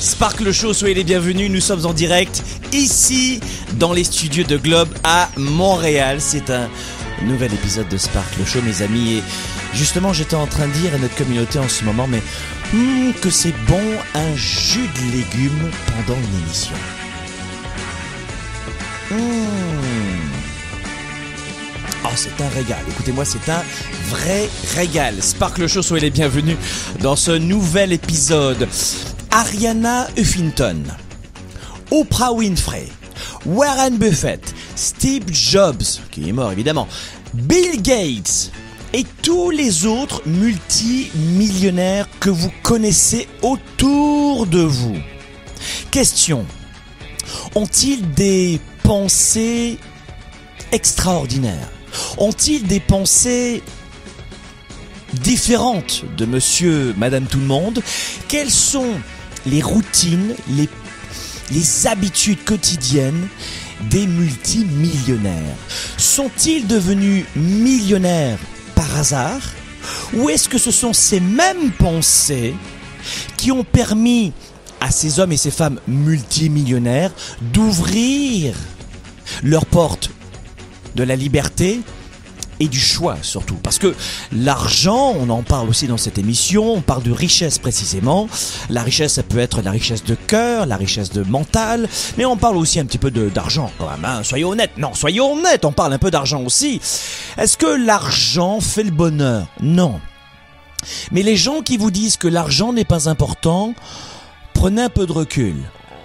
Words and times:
Spark 0.00 0.40
le 0.40 0.52
show, 0.52 0.72
soyez 0.74 0.94
les 0.94 1.04
bienvenus. 1.04 1.50
Nous 1.50 1.60
sommes 1.60 1.86
en 1.86 1.92
direct 1.92 2.42
ici 2.72 3.40
dans 3.74 3.92
les 3.92 4.04
studios 4.04 4.44
de 4.44 4.56
Globe 4.56 4.88
à 5.04 5.28
Montréal. 5.36 6.20
C'est 6.20 6.50
un 6.50 6.68
nouvel 7.24 7.52
épisode 7.54 7.88
de 7.88 7.96
Spark 7.96 8.36
le 8.38 8.44
show, 8.44 8.60
mes 8.62 8.82
amis. 8.82 9.14
Et 9.14 9.22
justement, 9.74 10.12
j'étais 10.12 10.36
en 10.36 10.46
train 10.46 10.68
de 10.68 10.72
dire 10.72 10.94
à 10.94 10.98
notre 10.98 11.16
communauté 11.16 11.58
en 11.58 11.68
ce 11.68 11.84
moment, 11.84 12.06
mais 12.06 12.22
hmm, 12.72 13.12
que 13.22 13.30
c'est 13.30 13.54
bon 13.66 13.82
un 14.14 14.36
jus 14.36 14.88
de 14.96 15.12
légumes 15.12 15.70
pendant 15.86 16.18
une 16.18 16.44
émission. 16.44 16.76
Hmm. 19.10 19.66
Oh, 22.04 22.08
c'est 22.14 22.40
un 22.42 22.48
régal. 22.50 22.78
Écoutez-moi, 22.88 23.24
c'est 23.24 23.50
un 23.50 23.62
vrai 24.10 24.48
régal. 24.76 25.22
Spark 25.22 25.58
le 25.58 25.68
show, 25.68 25.82
soyez 25.82 26.02
les 26.02 26.10
bienvenus 26.10 26.56
dans 27.00 27.16
ce 27.16 27.32
nouvel 27.32 27.92
épisode. 27.92 28.68
Ariana 29.36 30.08
Huffington, 30.16 30.84
Oprah 31.90 32.32
Winfrey, 32.32 32.88
Warren 33.44 33.98
Buffett, 33.98 34.54
Steve 34.76 35.24
Jobs, 35.30 35.82
qui 36.10 36.26
est 36.26 36.32
mort 36.32 36.52
évidemment, 36.52 36.88
Bill 37.34 37.82
Gates 37.82 38.50
et 38.94 39.04
tous 39.20 39.50
les 39.50 39.84
autres 39.84 40.22
multimillionnaires 40.24 42.08
que 42.18 42.30
vous 42.30 42.50
connaissez 42.62 43.28
autour 43.42 44.46
de 44.46 44.60
vous. 44.60 44.96
Question. 45.90 46.46
Ont-ils 47.54 48.10
des 48.12 48.58
pensées 48.84 49.76
extraordinaires? 50.72 51.68
Ont-ils 52.16 52.66
des 52.66 52.80
pensées 52.80 53.62
différentes 55.12 56.04
de 56.16 56.24
monsieur, 56.24 56.94
madame 56.96 57.26
tout 57.26 57.40
le 57.40 57.44
monde? 57.44 57.82
Quelles 58.28 58.50
sont 58.50 58.94
les 59.46 59.62
routines, 59.62 60.34
les, 60.48 60.68
habitudes 61.86 62.44
quotidiennes 62.44 63.28
des 63.90 64.06
multimillionnaires. 64.06 65.56
Sont-ils 65.96 66.66
devenus 66.66 67.24
millionnaires 67.36 68.38
par 68.74 68.96
hasard? 68.96 69.40
Ou 70.14 70.28
est-ce 70.30 70.48
que 70.48 70.58
ce 70.58 70.70
sont 70.70 70.92
ces 70.92 71.20
mêmes 71.20 71.70
pensées 71.78 72.54
qui 73.36 73.52
ont 73.52 73.64
permis 73.64 74.32
à 74.80 74.90
ces 74.90 75.20
hommes 75.20 75.32
et 75.32 75.36
ces 75.36 75.50
femmes 75.50 75.80
multimillionnaires 75.86 77.12
d'ouvrir 77.40 78.56
leurs 79.42 79.66
portes 79.66 80.10
de 80.96 81.04
la 81.04 81.14
liberté, 81.14 81.80
et 82.60 82.68
du 82.68 82.80
choix 82.80 83.16
surtout. 83.22 83.56
Parce 83.62 83.78
que 83.78 83.94
l'argent, 84.32 85.14
on 85.18 85.28
en 85.30 85.42
parle 85.42 85.68
aussi 85.68 85.86
dans 85.86 85.96
cette 85.96 86.18
émission, 86.18 86.74
on 86.74 86.80
parle 86.80 87.02
de 87.02 87.12
richesse 87.12 87.58
précisément. 87.58 88.28
La 88.70 88.82
richesse, 88.82 89.14
ça 89.14 89.22
peut 89.22 89.38
être 89.38 89.62
la 89.62 89.70
richesse 89.70 90.04
de 90.04 90.14
cœur, 90.14 90.66
la 90.66 90.76
richesse 90.76 91.10
de 91.10 91.22
mental, 91.22 91.88
mais 92.16 92.24
on 92.24 92.36
parle 92.36 92.56
aussi 92.56 92.80
un 92.80 92.84
petit 92.84 92.98
peu 92.98 93.10
d'argent 93.10 93.70
quand 93.78 93.88
même. 93.90 94.04
Hein. 94.04 94.22
Soyez 94.22 94.44
honnêtes. 94.44 94.78
Non, 94.78 94.94
soyez 94.94 95.20
honnêtes, 95.20 95.64
on 95.64 95.72
parle 95.72 95.92
un 95.92 95.98
peu 95.98 96.10
d'argent 96.10 96.42
aussi. 96.42 96.80
Est-ce 97.36 97.56
que 97.56 97.66
l'argent 97.66 98.60
fait 98.60 98.82
le 98.82 98.90
bonheur? 98.90 99.46
Non. 99.60 100.00
Mais 101.10 101.22
les 101.22 101.36
gens 101.36 101.62
qui 101.62 101.76
vous 101.76 101.90
disent 101.90 102.16
que 102.16 102.28
l'argent 102.28 102.72
n'est 102.72 102.84
pas 102.84 103.08
important, 103.08 103.74
prenez 104.54 104.82
un 104.82 104.88
peu 104.88 105.06
de 105.06 105.12
recul. 105.12 105.56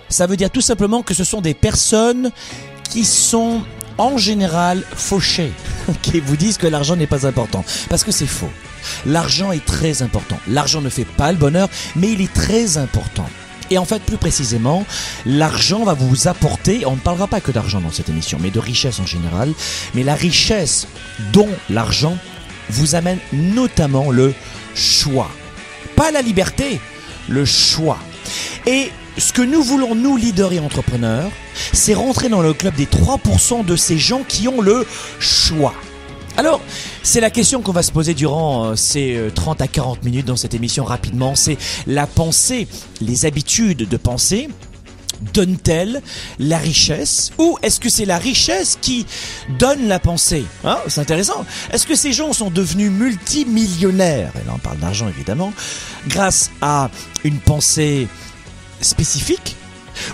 Ça 0.09 0.28
veut 0.28 0.38
dire 0.38 0.50
tout 0.50 0.62
simplement 0.62 1.03
que 1.03 1.13
ce 1.13 1.23
sont 1.23 1.41
des 1.41 1.53
personnes 1.53 2.31
qui 2.89 3.06
sont 3.06 3.62
en 3.97 4.18
général 4.18 4.84
fauchés 4.96 5.52
qui 6.02 6.19
vous 6.19 6.38
disent 6.38 6.57
que 6.57 6.68
l'argent 6.68 6.96
n'est 6.96 7.07
pas 7.07 7.25
important. 7.25 7.63
Parce 7.90 8.03
que 8.03 8.12
c'est 8.12 8.25
faux. 8.25 8.50
L'argent 9.06 9.52
est 9.52 9.66
très 9.66 10.02
important. 10.02 10.40
L'argent 10.47 10.81
ne 10.81 10.90
fait 10.90 11.06
pas 11.06 11.31
le 11.31 11.38
bonheur, 11.38 11.69
mais 11.96 12.12
il 12.12 12.22
est 12.22 12.34
très 12.34 12.78
important. 12.78 13.28
Et 13.69 13.78
en 13.78 13.85
fait, 13.85 14.01
plus 14.01 14.18
précisément, 14.18 14.85
l'argent 15.25 15.85
va 15.85 15.94
vous 15.94 16.28
apporter, 16.28 16.85
on 16.85 16.96
ne 16.96 17.00
parlera 17.00 17.28
pas 17.28 17.40
que 17.40 17.51
d'argent 17.51 17.80
dans 17.80 17.91
cette 17.91 18.09
émission, 18.09 18.38
mais 18.41 18.51
de 18.51 18.59
richesse 18.59 19.00
en 19.00 19.06
général, 19.06 19.53
mais 19.94 20.03
la 20.03 20.16
richesse 20.16 20.88
dont 21.31 21.50
l'argent 21.69 22.18
vous 22.69 22.96
amène 22.96 23.19
notamment 23.31 24.12
le 24.12 24.34
choix. 24.75 25.31
Pas 25.96 26.12
la 26.12 26.22
liberté, 26.22 26.81
le 27.30 27.46
choix. 27.46 27.97
Et 28.66 28.91
ce 29.17 29.33
que 29.33 29.41
nous 29.41 29.61
voulons, 29.61 29.95
nous, 29.95 30.17
leaders 30.17 30.53
et 30.53 30.59
entrepreneurs, 30.59 31.31
c'est 31.73 31.94
rentrer 31.94 32.29
dans 32.29 32.41
le 32.41 32.53
club 32.53 32.75
des 32.75 32.85
3% 32.85 33.66
de 33.66 33.75
ces 33.75 33.97
gens 33.97 34.23
qui 34.27 34.47
ont 34.47 34.61
le 34.61 34.85
choix. 35.19 35.73
Alors, 36.38 36.61
c'est 37.03 37.19
la 37.19 37.29
question 37.29 37.61
qu'on 37.61 37.73
va 37.73 37.83
se 37.83 37.91
poser 37.91 38.13
durant 38.13 38.66
euh, 38.66 38.75
ces 38.75 39.19
30 39.35 39.59
euh, 39.59 39.63
à 39.66 39.67
40 39.67 40.03
minutes 40.03 40.25
dans 40.25 40.38
cette 40.38 40.53
émission 40.53 40.85
rapidement. 40.85 41.35
C'est 41.35 41.57
la 41.88 42.07
pensée, 42.07 42.67
les 43.01 43.25
habitudes 43.25 43.88
de 43.89 43.97
pensée 43.97 44.47
donne-t-elle 45.33 46.01
la 46.39 46.57
richesse 46.57 47.31
ou 47.38 47.57
est-ce 47.61 47.79
que 47.79 47.89
c'est 47.89 48.05
la 48.05 48.17
richesse 48.17 48.77
qui 48.81 49.05
donne 49.59 49.88
la 49.88 50.00
pensée? 50.00 50.44
Hein 50.63 50.79
C'est 50.88 51.01
intéressant. 51.01 51.45
Est-ce 51.71 51.85
que 51.85 51.95
ces 51.95 52.11
gens 52.13 52.33
sont 52.33 52.50
devenus 52.50 52.91
multimillionnaires? 52.91 54.31
Et 54.41 54.47
là 54.47 54.53
on 54.55 54.59
parle 54.59 54.79
d'argent 54.79 55.07
évidemment, 55.07 55.53
grâce 56.07 56.50
à 56.61 56.89
une 57.23 57.39
pensée 57.39 58.07
spécifique 58.81 59.56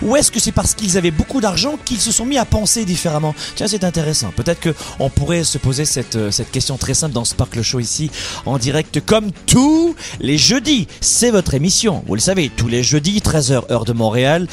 ou 0.02 0.16
est-ce 0.16 0.30
que 0.30 0.40
c'est 0.40 0.52
parce 0.52 0.74
qu'ils 0.74 0.96
avaient 0.96 1.10
beaucoup 1.10 1.40
d'argent 1.40 1.78
qu'ils 1.84 2.00
se 2.00 2.12
sont 2.12 2.24
mis 2.24 2.38
à 2.38 2.44
penser 2.44 2.84
différemment? 2.84 3.34
Tiens, 3.56 3.68
c'est 3.68 3.84
intéressant. 3.84 4.32
Peut-être 4.34 4.60
que 4.60 4.74
on 4.98 5.10
pourrait 5.10 5.44
se 5.44 5.58
poser 5.58 5.84
cette, 5.84 6.16
euh, 6.16 6.30
cette 6.30 6.50
question 6.50 6.76
très 6.76 6.94
simple 6.94 7.14
dans 7.14 7.24
Sparkle 7.24 7.62
Show 7.62 7.80
ici, 7.80 8.10
en 8.46 8.58
direct, 8.58 9.00
comme 9.04 9.30
tous 9.46 9.94
les 10.20 10.38
jeudis. 10.38 10.88
C'est 11.00 11.30
votre 11.30 11.54
émission, 11.54 12.02
vous 12.06 12.14
le 12.14 12.20
savez, 12.20 12.50
tous 12.54 12.68
les 12.68 12.82
jeudis, 12.82 13.20
13h 13.20 13.70
heure 13.70 13.84
de 13.84 13.92
Montréal, 13.92 14.46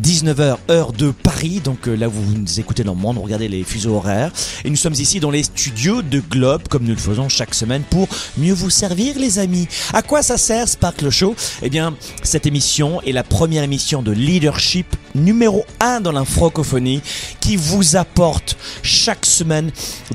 19h 0.00 0.56
heure 0.70 0.92
de 0.92 1.10
Paris. 1.10 1.60
Donc 1.62 1.88
euh, 1.88 1.94
là, 1.94 2.08
vous 2.08 2.22
nous 2.34 2.60
écoutez 2.60 2.84
dans 2.84 2.94
le 2.94 3.00
monde, 3.00 3.18
regardez 3.18 3.48
les 3.48 3.64
fuseaux 3.64 3.96
horaires. 3.96 4.32
Et 4.64 4.70
nous 4.70 4.76
sommes 4.76 4.94
ici 4.94 5.20
dans 5.20 5.30
les 5.30 5.42
studios 5.42 6.02
de 6.02 6.20
Globe, 6.20 6.62
comme 6.68 6.84
nous 6.84 6.94
le 6.94 6.96
faisons 6.96 7.28
chaque 7.28 7.54
semaine, 7.54 7.82
pour 7.82 8.08
mieux 8.36 8.54
vous 8.54 8.70
servir, 8.70 9.18
les 9.18 9.38
amis. 9.38 9.68
À 9.92 10.02
quoi 10.02 10.22
ça 10.22 10.38
sert 10.38 10.68
Sparkle 10.68 11.10
Show? 11.10 11.34
Eh 11.62 11.70
bien, 11.70 11.94
cette 12.22 12.46
émission 12.46 13.00
est 13.02 13.12
la 13.12 13.24
première 13.24 13.62
émission 13.62 14.02
de 14.02 14.12
leadership 14.12 14.71
numéro 15.14 15.64
1 15.80 16.00
dans 16.00 16.12
la 16.12 16.24
francophonie 16.24 17.02
qui 17.40 17.56
vous 17.56 17.96
apporte 17.96 18.56
chaque 18.82 19.26
semaine 19.26 19.70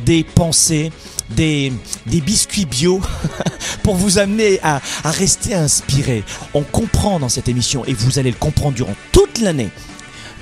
des 0.06 0.24
pensées, 0.24 0.92
des, 1.30 1.72
des 2.06 2.22
biscuits 2.22 2.66
bio 2.66 3.02
pour 3.84 3.96
vous 3.96 4.18
amener 4.18 4.60
à, 4.64 4.82
rester 5.04 5.54
inspiré. 5.54 6.24
On 6.54 6.64
comprend 6.64 7.20
dans 7.20 7.30
cette 7.30 7.50
émission, 7.50 7.86
et 7.86 7.94
vous 7.94 8.20
allez 8.20 8.32
le 8.32 8.38
comprendre 8.38 8.76
durant 8.76 8.96
toute 9.12 9.40
l'année, 9.40 9.70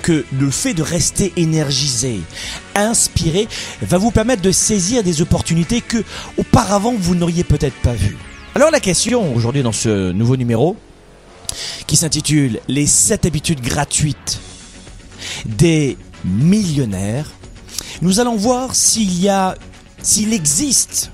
que 0.02 0.24
le 0.38 0.50
fait 0.50 0.74
de 0.74 0.82
rester 0.82 1.32
énergisé, 1.36 2.20
inspiré, 2.74 3.48
va 3.82 3.98
vous 3.98 4.10
permettre 4.10 4.42
de 4.42 4.52
saisir 4.52 5.02
des 5.02 5.22
opportunités 5.22 5.80
que 5.80 6.02
auparavant 6.38 6.94
vous 6.96 7.14
n'auriez 7.14 7.44
peut-être 7.44 7.76
pas 7.76 7.94
vues. 7.94 8.16
Alors 8.54 8.70
la 8.70 8.80
question 8.80 9.34
aujourd'hui 9.34 9.62
dans 9.62 9.72
ce 9.72 10.12
nouveau 10.12 10.36
numéro, 10.36 10.76
qui 11.86 11.96
s'intitule 11.96 12.60
Les 12.68 12.86
7 12.86 13.26
habitudes 13.26 13.60
gratuites 13.60 14.40
des 15.44 15.96
millionnaires. 16.24 17.30
Nous 18.02 18.20
allons 18.20 18.36
voir 18.36 18.74
s'il 18.74 19.20
y 19.20 19.28
a, 19.28 19.54
s'il 20.02 20.32
existe 20.32 21.10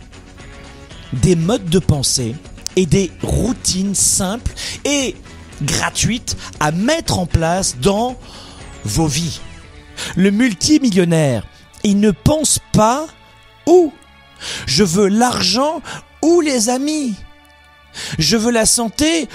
des 1.13 1.37
modes 1.37 1.69
de 1.69 1.79
pensée 1.79 2.35
et 2.77 2.87
des 2.87 3.11
routines 3.23 3.95
simples 3.95 4.53
et 4.85 5.15
gratuites 5.63 6.37
à 6.61 6.73
mettre 6.73 7.19
en 7.19 7.27
place 7.27 7.77
dans 7.79 8.17
vos 8.85 9.07
vies. 9.07 9.41
Le 10.17 10.31
multimillionnaire 10.31 11.47
Ils 11.85 12.01
ne 12.01 12.11
pensent 12.11 12.61
pas 12.73 13.07
où. 13.67 13.93
Je 14.67 14.83
veux 14.83 15.09
l'argent 15.09 15.83
ou 16.23 16.41
les 16.41 16.69
amis. 16.69 17.15
Je 18.19 18.37
veux 18.37 18.51
la 18.51 18.67
santé 18.67 19.29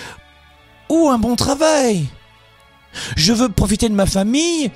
ou 0.89 1.09
un 1.09 1.17
bon 1.17 1.35
travail. 1.35 2.07
Je 3.15 3.33
veux 3.33 3.49
profiter 3.49 3.89
de 3.89 3.93
ma 3.93 4.05
famille 4.05 4.71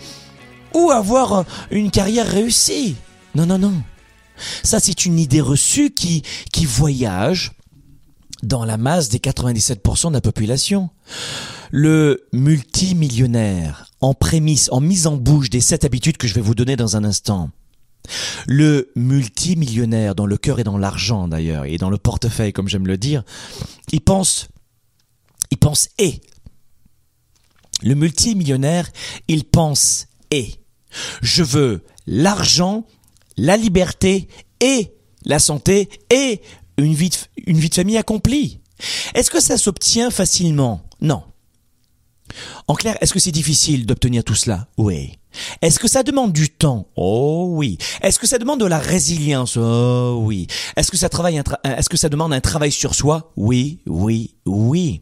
ou 0.73 0.91
avoir 0.91 1.45
une 1.69 1.91
carrière 1.91 2.27
réussie. 2.27 2.95
Non, 3.35 3.45
non, 3.45 3.57
non. 3.57 3.73
Ça, 4.63 4.79
c'est 4.79 5.05
une 5.05 5.19
idée 5.19 5.41
reçue 5.41 5.91
qui, 5.91 6.23
qui 6.51 6.65
voyage 6.65 7.51
dans 8.43 8.65
la 8.65 8.77
masse 8.77 9.09
des 9.09 9.19
97% 9.19 10.09
de 10.09 10.13
la 10.13 10.21
population. 10.21 10.89
Le 11.71 12.27
multimillionnaire, 12.33 13.85
en 14.01 14.13
prémisse, 14.13 14.69
en 14.71 14.81
mise 14.81 15.07
en 15.07 15.17
bouche 15.17 15.49
des 15.49 15.61
sept 15.61 15.85
habitudes 15.85 16.17
que 16.17 16.27
je 16.27 16.33
vais 16.33 16.41
vous 16.41 16.55
donner 16.55 16.75
dans 16.75 16.97
un 16.97 17.03
instant. 17.03 17.49
Le 18.47 18.91
multimillionnaire, 18.95 20.15
dans 20.15 20.25
le 20.25 20.37
cœur 20.37 20.59
et 20.59 20.63
dans 20.63 20.77
l'argent 20.77 21.27
d'ailleurs, 21.27 21.65
et 21.65 21.77
dans 21.77 21.91
le 21.91 21.97
portefeuille, 21.97 22.51
comme 22.51 22.67
j'aime 22.67 22.87
le 22.87 22.97
dire, 22.97 23.23
il 23.91 24.01
pense, 24.01 24.47
il 25.51 25.57
pense 25.57 25.89
et. 25.97 26.21
Le 27.83 27.95
multimillionnaire, 27.95 28.89
il 29.27 29.43
pense 29.43 30.07
et. 30.31 30.55
Je 31.21 31.43
veux 31.43 31.83
l'argent, 32.07 32.85
la 33.37 33.57
liberté 33.57 34.27
et 34.59 34.93
la 35.25 35.39
santé 35.39 35.89
et 36.09 36.41
une 36.77 36.93
vie 36.93 37.09
de, 37.09 37.73
famille 37.73 37.97
accomplie. 37.97 38.59
Est-ce 39.13 39.29
que 39.29 39.39
ça 39.39 39.57
s'obtient 39.57 40.09
facilement? 40.09 40.81
Non. 41.01 41.23
En 42.67 42.75
clair, 42.75 42.97
est-ce 43.01 43.13
que 43.13 43.19
c'est 43.19 43.31
difficile 43.31 43.85
d'obtenir 43.85 44.23
tout 44.23 44.35
cela? 44.35 44.67
Oui. 44.77 45.17
Est-ce 45.61 45.79
que 45.79 45.87
ça 45.87 46.03
demande 46.03 46.33
du 46.33 46.49
temps? 46.49 46.87
Oh 46.95 47.47
oui. 47.51 47.77
Est-ce 48.01 48.19
que 48.19 48.27
ça 48.27 48.37
demande 48.37 48.59
de 48.59 48.65
la 48.65 48.79
résilience? 48.79 49.57
Oh 49.57 50.19
oui. 50.23 50.47
Est-ce 50.75 50.91
que 50.91 50.97
ça 50.97 51.09
travaille 51.09 51.41
est-ce 51.63 51.89
que 51.89 51.97
ça 51.97 52.09
demande 52.09 52.33
un 52.33 52.41
travail 52.41 52.71
sur 52.71 52.95
soi? 52.95 53.31
Oui, 53.35 53.79
oui, 53.85 54.35
oui. 54.45 55.01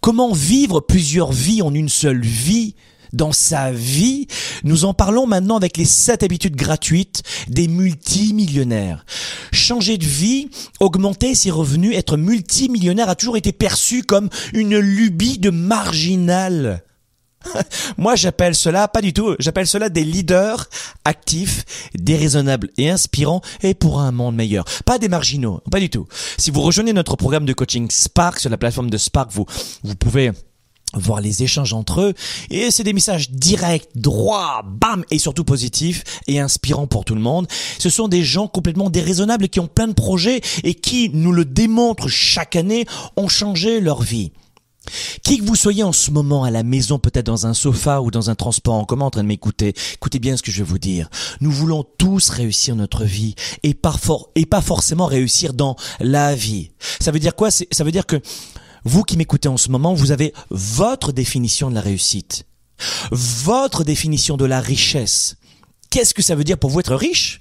Comment 0.00 0.32
vivre 0.32 0.80
plusieurs 0.80 1.32
vies 1.32 1.62
en 1.62 1.74
une 1.74 1.88
seule 1.88 2.22
vie 2.22 2.74
dans 3.12 3.32
sa 3.32 3.72
vie? 3.72 4.26
Nous 4.64 4.84
en 4.84 4.94
parlons 4.94 5.26
maintenant 5.26 5.56
avec 5.56 5.76
les 5.76 5.84
sept 5.84 6.22
habitudes 6.22 6.56
gratuites 6.56 7.22
des 7.48 7.68
multimillionnaires. 7.68 9.04
Changer 9.52 9.98
de 9.98 10.04
vie, 10.04 10.48
augmenter 10.80 11.34
ses 11.34 11.50
revenus, 11.50 11.96
être 11.96 12.16
multimillionnaire 12.16 13.08
a 13.08 13.14
toujours 13.14 13.36
été 13.36 13.52
perçu 13.52 14.02
comme 14.02 14.28
une 14.52 14.78
lubie 14.78 15.38
de 15.38 15.50
marginal. 15.50 16.82
Moi, 17.96 18.16
j'appelle 18.16 18.54
cela, 18.54 18.88
pas 18.88 19.00
du 19.00 19.12
tout, 19.12 19.34
j'appelle 19.38 19.66
cela 19.66 19.88
des 19.88 20.04
leaders 20.04 20.68
actifs, 21.04 21.64
déraisonnables 21.94 22.70
et 22.78 22.90
inspirants 22.90 23.40
et 23.62 23.74
pour 23.74 24.00
un 24.00 24.12
monde 24.12 24.36
meilleur. 24.36 24.64
Pas 24.84 24.98
des 24.98 25.08
marginaux, 25.08 25.60
pas 25.70 25.80
du 25.80 25.90
tout. 25.90 26.06
Si 26.38 26.50
vous 26.50 26.62
rejoignez 26.62 26.92
notre 26.92 27.16
programme 27.16 27.46
de 27.46 27.52
coaching 27.52 27.90
Spark 27.90 28.38
sur 28.38 28.50
la 28.50 28.58
plateforme 28.58 28.90
de 28.90 28.98
Spark, 28.98 29.30
vous, 29.32 29.46
vous 29.82 29.94
pouvez 29.96 30.32
voir 30.94 31.20
les 31.20 31.42
échanges 31.42 31.72
entre 31.72 32.00
eux 32.00 32.14
et 32.50 32.70
c'est 32.70 32.84
des 32.84 32.92
messages 32.92 33.30
directs, 33.30 33.88
droits, 33.94 34.62
bam 34.64 35.04
et 35.10 35.18
surtout 35.18 35.44
positifs 35.44 36.04
et 36.26 36.38
inspirants 36.40 36.86
pour 36.86 37.04
tout 37.04 37.14
le 37.14 37.20
monde. 37.20 37.46
Ce 37.78 37.90
sont 37.90 38.08
des 38.08 38.22
gens 38.22 38.48
complètement 38.48 38.90
déraisonnables 38.90 39.48
qui 39.48 39.60
ont 39.60 39.66
plein 39.66 39.88
de 39.88 39.92
projets 39.92 40.40
et 40.64 40.74
qui 40.74 41.10
nous 41.12 41.32
le 41.32 41.44
démontrent 41.44 42.08
chaque 42.08 42.56
année 42.56 42.86
ont 43.16 43.28
changé 43.28 43.80
leur 43.80 44.02
vie. 44.02 44.32
Qui 45.22 45.38
que 45.38 45.44
vous 45.44 45.56
soyez 45.56 45.82
en 45.82 45.92
ce 45.92 46.10
moment 46.10 46.44
à 46.44 46.50
la 46.50 46.62
maison, 46.62 46.98
peut-être 46.98 47.26
dans 47.26 47.46
un 47.46 47.54
sofa 47.54 48.00
ou 48.00 48.10
dans 48.10 48.30
un 48.30 48.34
transport 48.34 48.74
en 48.74 48.84
commun 48.84 49.06
en 49.06 49.10
train 49.10 49.22
de 49.22 49.28
m'écouter, 49.28 49.74
écoutez 49.94 50.18
bien 50.18 50.36
ce 50.36 50.42
que 50.42 50.50
je 50.50 50.58
vais 50.58 50.68
vous 50.68 50.78
dire. 50.78 51.08
Nous 51.40 51.50
voulons 51.50 51.84
tous 51.98 52.28
réussir 52.28 52.76
notre 52.76 53.04
vie 53.04 53.34
et 53.62 53.74
pas, 53.74 53.94
et 54.34 54.46
pas 54.46 54.60
forcément 54.60 55.06
réussir 55.06 55.52
dans 55.52 55.76
la 56.00 56.34
vie. 56.34 56.70
Ça 57.00 57.10
veut 57.10 57.18
dire 57.18 57.34
quoi? 57.34 57.50
Ça 57.50 57.84
veut 57.84 57.92
dire 57.92 58.06
que 58.06 58.20
vous 58.84 59.02
qui 59.02 59.16
m'écoutez 59.16 59.48
en 59.48 59.56
ce 59.56 59.70
moment, 59.70 59.94
vous 59.94 60.12
avez 60.12 60.32
votre 60.50 61.12
définition 61.12 61.70
de 61.70 61.74
la 61.74 61.80
réussite, 61.80 62.46
votre 63.10 63.82
définition 63.82 64.36
de 64.36 64.44
la 64.44 64.60
richesse. 64.60 65.36
Qu'est-ce 65.90 66.14
que 66.14 66.22
ça 66.22 66.34
veut 66.34 66.44
dire 66.44 66.58
pour 66.58 66.70
vous 66.70 66.80
être 66.80 66.94
riche? 66.94 67.40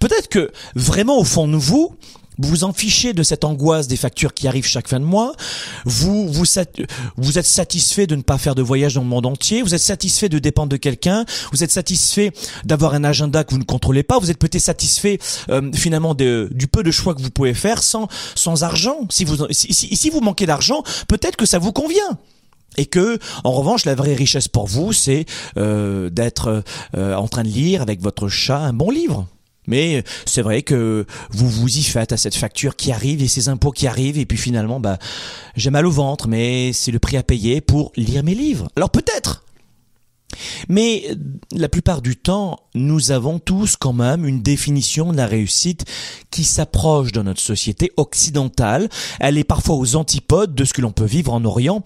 Peut-être 0.00 0.28
que 0.28 0.50
vraiment 0.74 1.18
au 1.18 1.24
fond 1.24 1.46
de 1.46 1.56
vous, 1.56 1.94
vous 2.38 2.48
vous 2.48 2.64
en 2.64 2.72
fichez 2.72 3.12
de 3.12 3.22
cette 3.22 3.44
angoisse 3.44 3.88
des 3.88 3.96
factures 3.96 4.34
qui 4.34 4.48
arrivent 4.48 4.66
chaque 4.66 4.88
fin 4.88 5.00
de 5.00 5.04
mois. 5.04 5.34
Vous, 5.84 6.28
vous, 6.28 6.44
vous 7.16 7.38
êtes 7.38 7.46
satisfait 7.46 8.06
de 8.06 8.16
ne 8.16 8.22
pas 8.22 8.38
faire 8.38 8.54
de 8.54 8.62
voyage 8.62 8.94
dans 8.94 9.02
le 9.02 9.06
monde 9.06 9.26
entier. 9.26 9.62
Vous 9.62 9.74
êtes 9.74 9.82
satisfait 9.82 10.28
de 10.28 10.38
dépendre 10.38 10.70
de 10.70 10.76
quelqu'un. 10.76 11.24
Vous 11.52 11.62
êtes 11.62 11.70
satisfait 11.70 12.32
d'avoir 12.64 12.94
un 12.94 13.04
agenda 13.04 13.44
que 13.44 13.50
vous 13.50 13.58
ne 13.58 13.64
contrôlez 13.64 14.02
pas. 14.02 14.18
Vous 14.18 14.30
êtes 14.30 14.38
peut-être 14.38 14.62
satisfait 14.62 15.18
euh, 15.50 15.70
finalement 15.74 16.14
de, 16.14 16.48
du 16.52 16.68
peu 16.68 16.82
de 16.82 16.90
choix 16.90 17.14
que 17.14 17.22
vous 17.22 17.30
pouvez 17.30 17.54
faire 17.54 17.82
sans, 17.82 18.08
sans 18.34 18.64
argent. 18.64 19.00
Si 19.10 19.24
vous, 19.24 19.46
si, 19.50 19.72
si, 19.74 20.10
vous 20.10 20.20
manquez 20.20 20.46
d'argent, 20.46 20.82
peut-être 21.08 21.36
que 21.36 21.46
ça 21.46 21.58
vous 21.58 21.72
convient. 21.72 22.18
Et 22.78 22.86
que, 22.86 23.18
en 23.44 23.52
revanche, 23.52 23.84
la 23.84 23.94
vraie 23.94 24.14
richesse 24.14 24.48
pour 24.48 24.66
vous, 24.66 24.94
c'est 24.94 25.26
euh, 25.58 26.08
d'être 26.08 26.64
euh, 26.96 27.14
en 27.14 27.28
train 27.28 27.42
de 27.42 27.48
lire 27.48 27.82
avec 27.82 28.00
votre 28.00 28.28
chat 28.28 28.58
un 28.58 28.72
bon 28.72 28.90
livre. 28.90 29.26
Mais 29.66 30.02
c'est 30.26 30.42
vrai 30.42 30.62
que 30.62 31.06
vous 31.30 31.48
vous 31.48 31.78
y 31.78 31.82
faites 31.82 32.12
à 32.12 32.16
cette 32.16 32.34
facture 32.34 32.76
qui 32.76 32.92
arrive 32.92 33.22
et 33.22 33.28
ces 33.28 33.48
impôts 33.48 33.70
qui 33.70 33.86
arrivent 33.86 34.18
et 34.18 34.26
puis 34.26 34.38
finalement 34.38 34.80
bah 34.80 34.98
j'ai 35.54 35.70
mal 35.70 35.86
au 35.86 35.90
ventre 35.90 36.26
mais 36.26 36.72
c'est 36.72 36.90
le 36.90 36.98
prix 36.98 37.16
à 37.16 37.22
payer 37.22 37.60
pour 37.60 37.92
lire 37.96 38.24
mes 38.24 38.34
livres. 38.34 38.68
Alors 38.76 38.90
peut-être 38.90 39.44
mais 40.68 41.14
la 41.52 41.68
plupart 41.68 42.02
du 42.02 42.16
temps, 42.16 42.60
nous 42.74 43.10
avons 43.10 43.38
tous 43.38 43.76
quand 43.76 43.92
même 43.92 44.26
une 44.26 44.42
définition 44.42 45.12
de 45.12 45.16
la 45.16 45.26
réussite 45.26 45.84
qui 46.30 46.44
s'approche 46.44 47.12
dans 47.12 47.24
notre 47.24 47.40
société 47.40 47.92
occidentale. 47.96 48.88
Elle 49.20 49.38
est 49.38 49.44
parfois 49.44 49.76
aux 49.76 49.96
antipodes 49.96 50.54
de 50.54 50.64
ce 50.64 50.72
que 50.72 50.80
l'on 50.80 50.92
peut 50.92 51.04
vivre 51.04 51.32
en 51.32 51.44
Orient 51.44 51.84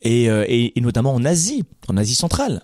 et, 0.00 0.30
euh, 0.30 0.44
et, 0.48 0.78
et 0.78 0.80
notamment 0.80 1.14
en 1.14 1.24
Asie, 1.24 1.64
en 1.88 1.96
Asie 1.96 2.14
centrale. 2.14 2.62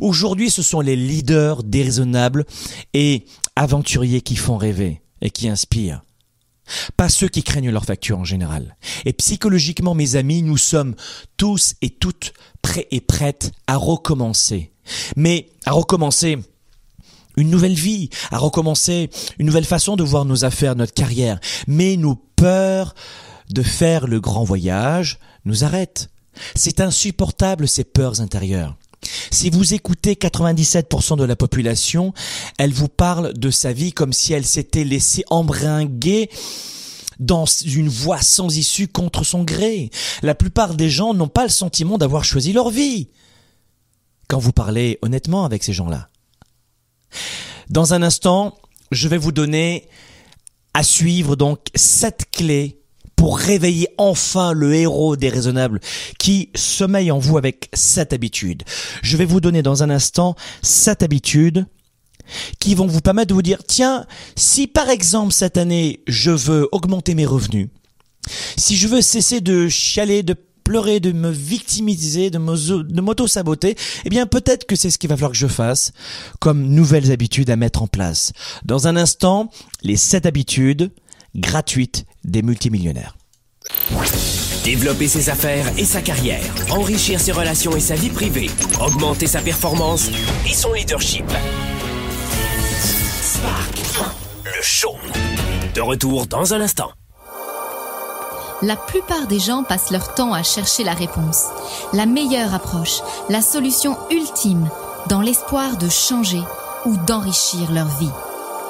Aujourd'hui, 0.00 0.50
ce 0.50 0.62
sont 0.62 0.80
les 0.80 0.96
leaders 0.96 1.62
déraisonnables 1.62 2.44
et 2.92 3.24
aventuriers 3.56 4.20
qui 4.20 4.36
font 4.36 4.56
rêver 4.56 5.02
et 5.20 5.30
qui 5.30 5.48
inspirent. 5.48 6.02
Pas 6.96 7.08
ceux 7.08 7.28
qui 7.28 7.42
craignent 7.42 7.70
leur 7.70 7.84
facture 7.84 8.18
en 8.18 8.24
général. 8.24 8.76
Et 9.04 9.12
psychologiquement, 9.12 9.94
mes 9.94 10.16
amis, 10.16 10.42
nous 10.42 10.56
sommes 10.56 10.94
tous 11.36 11.74
et 11.82 11.90
toutes 11.90 12.32
prêts 12.62 12.88
et 12.90 13.00
prêtes 13.00 13.52
à 13.66 13.76
recommencer. 13.76 14.72
Mais 15.16 15.50
à 15.66 15.72
recommencer 15.72 16.38
une 17.36 17.50
nouvelle 17.50 17.74
vie, 17.74 18.10
à 18.30 18.38
recommencer 18.38 19.10
une 19.38 19.46
nouvelle 19.46 19.64
façon 19.64 19.96
de 19.96 20.04
voir 20.04 20.24
nos 20.24 20.44
affaires, 20.44 20.76
notre 20.76 20.94
carrière. 20.94 21.38
Mais 21.66 21.96
nos 21.96 22.14
peurs 22.14 22.94
de 23.50 23.62
faire 23.62 24.06
le 24.06 24.20
grand 24.20 24.44
voyage 24.44 25.18
nous 25.44 25.64
arrêtent. 25.64 26.08
C'est 26.54 26.80
insupportable 26.80 27.68
ces 27.68 27.84
peurs 27.84 28.20
intérieures. 28.20 28.76
Si 29.30 29.50
vous 29.50 29.74
écoutez 29.74 30.14
97% 30.14 31.16
de 31.16 31.24
la 31.24 31.36
population, 31.36 32.12
elle 32.58 32.72
vous 32.72 32.88
parle 32.88 33.32
de 33.34 33.50
sa 33.50 33.72
vie 33.72 33.92
comme 33.92 34.12
si 34.12 34.32
elle 34.32 34.46
s'était 34.46 34.84
laissée 34.84 35.24
embringuer 35.30 36.30
dans 37.18 37.44
une 37.46 37.88
voie 37.88 38.20
sans 38.20 38.56
issue 38.56 38.88
contre 38.88 39.24
son 39.24 39.44
gré. 39.44 39.90
La 40.22 40.34
plupart 40.34 40.74
des 40.74 40.90
gens 40.90 41.14
n'ont 41.14 41.28
pas 41.28 41.44
le 41.44 41.50
sentiment 41.50 41.98
d'avoir 41.98 42.24
choisi 42.24 42.52
leur 42.52 42.70
vie. 42.70 43.08
Quand 44.28 44.38
vous 44.38 44.52
parlez 44.52 44.98
honnêtement 45.02 45.44
avec 45.44 45.62
ces 45.62 45.72
gens-là. 45.72 46.08
Dans 47.70 47.94
un 47.94 48.02
instant, 48.02 48.56
je 48.90 49.08
vais 49.08 49.18
vous 49.18 49.32
donner 49.32 49.88
à 50.72 50.82
suivre 50.82 51.36
donc 51.36 51.60
sept 51.74 52.24
clés 52.32 52.80
pour 53.16 53.38
réveiller 53.38 53.88
enfin 53.98 54.52
le 54.52 54.74
héros 54.74 55.16
déraisonnable 55.16 55.80
qui 56.18 56.50
sommeille 56.54 57.10
en 57.10 57.18
vous 57.18 57.38
avec 57.38 57.68
cette 57.72 58.12
habitude. 58.12 58.62
Je 59.02 59.16
vais 59.16 59.24
vous 59.24 59.40
donner 59.40 59.62
dans 59.62 59.82
un 59.82 59.90
instant 59.90 60.36
cette 60.62 61.02
habitude 61.02 61.66
qui 62.58 62.74
vont 62.74 62.86
vous 62.86 63.00
permettre 63.00 63.28
de 63.28 63.34
vous 63.34 63.42
dire, 63.42 63.62
tiens, 63.66 64.06
si 64.36 64.66
par 64.66 64.88
exemple 64.88 65.32
cette 65.32 65.58
année 65.58 66.00
je 66.06 66.30
veux 66.30 66.68
augmenter 66.72 67.14
mes 67.14 67.26
revenus, 67.26 67.68
si 68.56 68.76
je 68.76 68.88
veux 68.88 69.02
cesser 69.02 69.40
de 69.40 69.68
chialer, 69.68 70.22
de 70.22 70.34
pleurer, 70.64 70.98
de 70.98 71.12
me 71.12 71.30
victimiser, 71.30 72.30
de 72.30 72.38
m'auto-saboter, 72.38 73.76
eh 74.06 74.08
bien 74.08 74.26
peut-être 74.26 74.66
que 74.66 74.76
c'est 74.76 74.90
ce 74.90 74.98
qu'il 74.98 75.10
va 75.10 75.16
falloir 75.16 75.32
que 75.32 75.36
je 75.36 75.46
fasse 75.46 75.92
comme 76.40 76.68
nouvelles 76.68 77.12
habitudes 77.12 77.50
à 77.50 77.56
mettre 77.56 77.82
en 77.82 77.86
place. 77.86 78.32
Dans 78.64 78.88
un 78.88 78.96
instant, 78.96 79.50
les 79.82 79.96
sept 79.96 80.24
habitudes 80.24 80.90
gratuites 81.34 82.04
des 82.24 82.42
multimillionnaires. 82.42 83.16
Développer 84.64 85.08
ses 85.08 85.28
affaires 85.30 85.66
et 85.76 85.84
sa 85.84 86.00
carrière, 86.00 86.42
enrichir 86.70 87.20
ses 87.20 87.32
relations 87.32 87.76
et 87.76 87.80
sa 87.80 87.94
vie 87.94 88.10
privée, 88.10 88.50
augmenter 88.80 89.26
sa 89.26 89.40
performance 89.40 90.08
et 90.48 90.54
son 90.54 90.72
leadership. 90.72 91.26
Spark, 93.22 93.78
le 94.44 94.62
show. 94.62 94.94
De 95.74 95.80
retour 95.80 96.26
dans 96.26 96.54
un 96.54 96.60
instant. 96.60 96.90
La 98.62 98.76
plupart 98.76 99.26
des 99.26 99.40
gens 99.40 99.64
passent 99.64 99.90
leur 99.90 100.14
temps 100.14 100.32
à 100.32 100.42
chercher 100.42 100.84
la 100.84 100.94
réponse, 100.94 101.44
la 101.92 102.06
meilleure 102.06 102.54
approche, 102.54 103.00
la 103.28 103.42
solution 103.42 103.96
ultime, 104.10 104.70
dans 105.08 105.20
l'espoir 105.20 105.76
de 105.76 105.88
changer 105.88 106.40
ou 106.86 106.96
d'enrichir 106.96 107.70
leur 107.72 107.88
vie. 107.98 108.12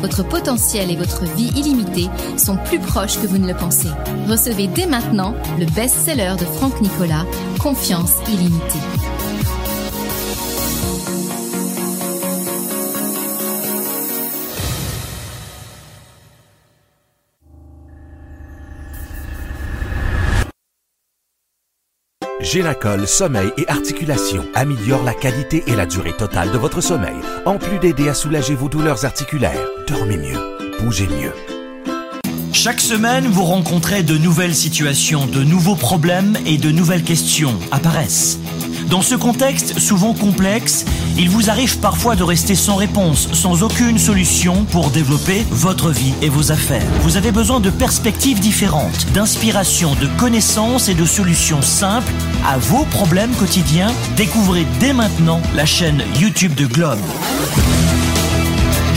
Votre 0.00 0.22
potentiel 0.22 0.90
et 0.90 0.96
votre 0.96 1.24
vie 1.24 1.50
illimitée 1.56 2.08
sont 2.36 2.56
plus 2.56 2.78
proches 2.78 3.20
que 3.20 3.26
vous 3.26 3.38
ne 3.38 3.48
le 3.48 3.54
pensez. 3.54 3.90
Recevez 4.28 4.68
dès 4.68 4.86
maintenant 4.86 5.34
le 5.58 5.66
best-seller 5.66 6.34
de 6.38 6.44
Franck 6.44 6.80
Nicolas, 6.80 7.24
Confiance 7.58 8.14
illimitée. 8.28 9.17
Génacol 22.50 23.06
Sommeil 23.06 23.52
et 23.58 23.68
Articulation 23.68 24.42
améliore 24.54 25.02
la 25.04 25.12
qualité 25.12 25.64
et 25.66 25.76
la 25.76 25.84
durée 25.84 26.14
totale 26.16 26.50
de 26.50 26.56
votre 26.56 26.80
sommeil, 26.80 27.16
en 27.44 27.58
plus 27.58 27.78
d'aider 27.78 28.08
à 28.08 28.14
soulager 28.14 28.54
vos 28.54 28.70
douleurs 28.70 29.04
articulaires. 29.04 29.66
Dormez 29.86 30.16
mieux, 30.16 30.38
bougez 30.80 31.08
mieux. 31.08 31.34
Chaque 32.54 32.80
semaine, 32.80 33.26
vous 33.26 33.44
rencontrez 33.44 34.02
de 34.02 34.16
nouvelles 34.16 34.54
situations, 34.54 35.26
de 35.26 35.42
nouveaux 35.42 35.76
problèmes 35.76 36.38
et 36.46 36.56
de 36.56 36.70
nouvelles 36.70 37.04
questions 37.04 37.54
apparaissent. 37.70 38.38
Dans 38.90 39.02
ce 39.02 39.14
contexte 39.14 39.78
souvent 39.78 40.14
complexe, 40.14 40.86
il 41.18 41.28
vous 41.28 41.50
arrive 41.50 41.78
parfois 41.78 42.16
de 42.16 42.22
rester 42.22 42.54
sans 42.54 42.76
réponse, 42.76 43.28
sans 43.34 43.62
aucune 43.62 43.98
solution 43.98 44.64
pour 44.64 44.90
développer 44.90 45.44
votre 45.50 45.90
vie 45.90 46.14
et 46.22 46.30
vos 46.30 46.52
affaires. 46.52 46.86
Vous 47.02 47.18
avez 47.18 47.30
besoin 47.30 47.60
de 47.60 47.68
perspectives 47.68 48.40
différentes, 48.40 49.06
d'inspiration, 49.12 49.94
de 49.96 50.06
connaissances 50.18 50.88
et 50.88 50.94
de 50.94 51.04
solutions 51.04 51.60
simples 51.60 52.12
à 52.46 52.56
vos 52.56 52.84
problèmes 52.86 53.32
quotidiens. 53.32 53.92
Découvrez 54.16 54.66
dès 54.80 54.94
maintenant 54.94 55.42
la 55.54 55.66
chaîne 55.66 56.02
YouTube 56.18 56.54
de 56.54 56.64
Globe. 56.64 56.98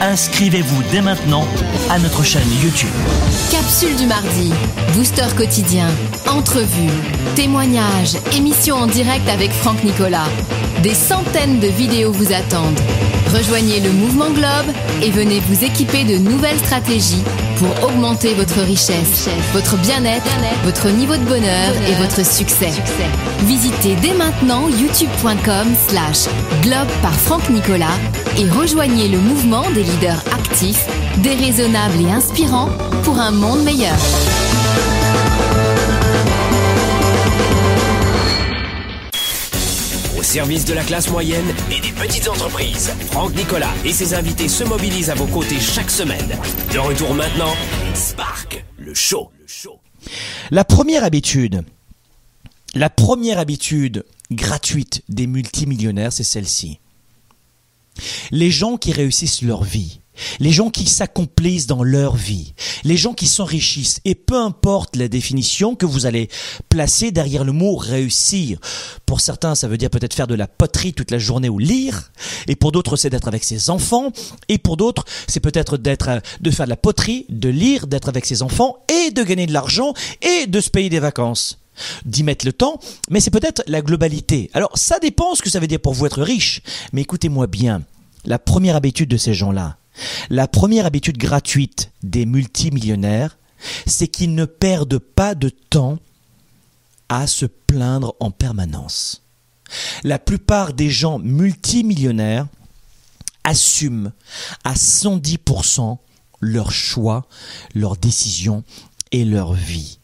Inscrivez-vous 0.00 0.82
dès 0.90 1.00
maintenant 1.00 1.46
à 1.90 1.98
notre 1.98 2.22
chaîne 2.22 2.48
YouTube. 2.62 2.90
Capsule 3.50 3.96
du 3.96 4.06
mardi, 4.06 4.52
booster 4.94 5.26
quotidien, 5.36 5.88
entrevue, 6.28 6.90
témoignages, 7.34 8.16
émission 8.36 8.76
en 8.76 8.86
direct 8.86 9.28
avec 9.28 9.50
Franck 9.52 9.82
Nicolas. 9.84 10.28
Des 10.82 10.94
centaines 10.94 11.60
de 11.60 11.68
vidéos 11.68 12.12
vous 12.12 12.32
attendent. 12.32 12.80
Rejoignez 13.32 13.80
le 13.80 13.90
mouvement 13.90 14.30
Globe 14.30 14.74
et 15.02 15.10
venez 15.10 15.40
vous 15.40 15.64
équiper 15.64 16.04
de 16.04 16.18
nouvelles 16.18 16.58
stratégies 16.58 17.22
pour 17.56 17.84
augmenter 17.84 18.34
votre 18.34 18.60
richesse, 18.60 19.28
votre 19.52 19.76
bien-être, 19.78 20.28
votre 20.64 20.88
niveau 20.88 21.16
de 21.16 21.24
bonheur 21.24 21.72
et 21.88 21.94
votre 21.94 22.24
succès. 22.24 22.70
Visitez 23.44 23.96
dès 23.96 24.14
maintenant 24.14 24.68
youtube.com 24.68 25.74
slash 25.88 26.26
globe 26.62 26.88
par 27.02 27.14
Franck 27.14 27.48
Nicolas 27.50 27.98
et 28.38 28.48
rejoignez 28.48 29.08
le 29.08 29.18
mouvement 29.18 29.64
des 29.74 29.82
leaders 29.82 30.22
actifs, 30.32 30.86
déraisonnables 31.18 32.00
et 32.00 32.10
inspirants 32.10 32.70
pour 33.02 33.18
un 33.18 33.30
monde 33.30 33.62
meilleur. 33.62 33.96
Service 40.34 40.64
de 40.64 40.74
la 40.74 40.82
classe 40.82 41.08
moyenne 41.12 41.46
et 41.70 41.80
des 41.80 41.92
petites 41.92 42.26
entreprises, 42.26 42.88
Franck 43.12 43.36
Nicolas 43.36 43.72
et 43.84 43.92
ses 43.92 44.14
invités 44.14 44.48
se 44.48 44.64
mobilisent 44.64 45.10
à 45.10 45.14
vos 45.14 45.28
côtés 45.28 45.60
chaque 45.60 45.92
semaine. 45.92 46.36
De 46.72 46.78
retour 46.80 47.14
maintenant, 47.14 47.54
Spark, 47.94 48.64
le 48.76 48.94
show. 48.94 49.30
Le 49.40 49.46
show. 49.46 49.78
La 50.50 50.64
première 50.64 51.04
habitude, 51.04 51.62
la 52.74 52.90
première 52.90 53.38
habitude 53.38 54.04
gratuite 54.32 55.02
des 55.08 55.28
multimillionnaires, 55.28 56.12
c'est 56.12 56.24
celle-ci. 56.24 56.80
Les 58.32 58.50
gens 58.50 58.76
qui 58.76 58.90
réussissent 58.90 59.42
leur 59.42 59.62
vie, 59.62 60.00
les 60.40 60.50
gens 60.50 60.70
qui 60.70 60.86
s'accomplissent 60.86 61.66
dans 61.66 61.82
leur 61.82 62.16
vie, 62.16 62.54
les 62.84 62.96
gens 62.96 63.14
qui 63.14 63.26
s'enrichissent, 63.26 64.00
et 64.04 64.14
peu 64.14 64.36
importe 64.36 64.96
la 64.96 65.08
définition 65.08 65.74
que 65.74 65.86
vous 65.86 66.06
allez 66.06 66.28
placer 66.68 67.10
derrière 67.10 67.44
le 67.44 67.52
mot 67.52 67.76
réussir. 67.76 68.58
Pour 69.06 69.20
certains, 69.20 69.54
ça 69.54 69.68
veut 69.68 69.78
dire 69.78 69.90
peut-être 69.90 70.14
faire 70.14 70.26
de 70.26 70.34
la 70.34 70.46
poterie 70.46 70.94
toute 70.94 71.10
la 71.10 71.18
journée 71.18 71.48
ou 71.48 71.58
lire, 71.58 72.12
et 72.48 72.56
pour 72.56 72.72
d'autres, 72.72 72.96
c'est 72.96 73.10
d'être 73.10 73.28
avec 73.28 73.44
ses 73.44 73.70
enfants, 73.70 74.12
et 74.48 74.58
pour 74.58 74.76
d'autres, 74.76 75.04
c'est 75.26 75.40
peut-être 75.40 75.76
d'être, 75.76 76.22
de 76.40 76.50
faire 76.50 76.66
de 76.66 76.70
la 76.70 76.76
poterie, 76.76 77.26
de 77.28 77.48
lire, 77.48 77.86
d'être 77.86 78.08
avec 78.08 78.26
ses 78.26 78.42
enfants, 78.42 78.78
et 78.88 79.10
de 79.10 79.22
gagner 79.22 79.46
de 79.46 79.52
l'argent, 79.52 79.94
et 80.22 80.46
de 80.46 80.60
se 80.60 80.70
payer 80.70 80.88
des 80.88 81.00
vacances 81.00 81.58
d'y 82.04 82.22
mettre 82.22 82.46
le 82.46 82.52
temps, 82.52 82.78
mais 83.10 83.20
c'est 83.20 83.30
peut-être 83.30 83.62
la 83.66 83.82
globalité. 83.82 84.50
Alors 84.54 84.70
ça 84.74 84.98
dépend 85.00 85.34
ce 85.34 85.42
que 85.42 85.50
ça 85.50 85.60
veut 85.60 85.66
dire 85.66 85.80
pour 85.80 85.92
vous 85.92 86.06
être 86.06 86.22
riche, 86.22 86.62
mais 86.92 87.02
écoutez-moi 87.02 87.46
bien, 87.46 87.82
la 88.24 88.38
première 88.38 88.76
habitude 88.76 89.08
de 89.08 89.16
ces 89.16 89.34
gens-là, 89.34 89.76
la 90.30 90.48
première 90.48 90.86
habitude 90.86 91.18
gratuite 91.18 91.90
des 92.02 92.26
multimillionnaires, 92.26 93.38
c'est 93.86 94.08
qu'ils 94.08 94.34
ne 94.34 94.44
perdent 94.44 94.98
pas 94.98 95.34
de 95.34 95.48
temps 95.48 95.98
à 97.08 97.26
se 97.26 97.46
plaindre 97.46 98.14
en 98.20 98.30
permanence. 98.30 99.22
La 100.02 100.18
plupart 100.18 100.72
des 100.72 100.90
gens 100.90 101.18
multimillionnaires 101.18 102.46
assument 103.44 104.12
à 104.64 104.74
110% 104.74 105.98
leurs 106.40 106.72
choix, 106.72 107.26
leurs 107.74 107.96
décisions 107.96 108.64
et 109.12 109.24
leur 109.24 109.54
vie 109.54 109.98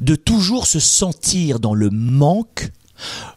de 0.00 0.14
toujours 0.14 0.66
se 0.66 0.80
sentir 0.80 1.60
dans 1.60 1.74
le 1.74 1.90
manque 1.90 2.70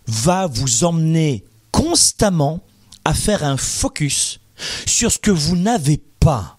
va 0.07 0.47
vous 0.47 0.83
emmener 0.83 1.43
constamment 1.71 2.61
à 3.05 3.13
faire 3.13 3.43
un 3.43 3.57
focus 3.57 4.38
sur 4.85 5.11
ce 5.11 5.19
que 5.19 5.31
vous 5.31 5.55
n'avez 5.55 6.01
pas. 6.19 6.57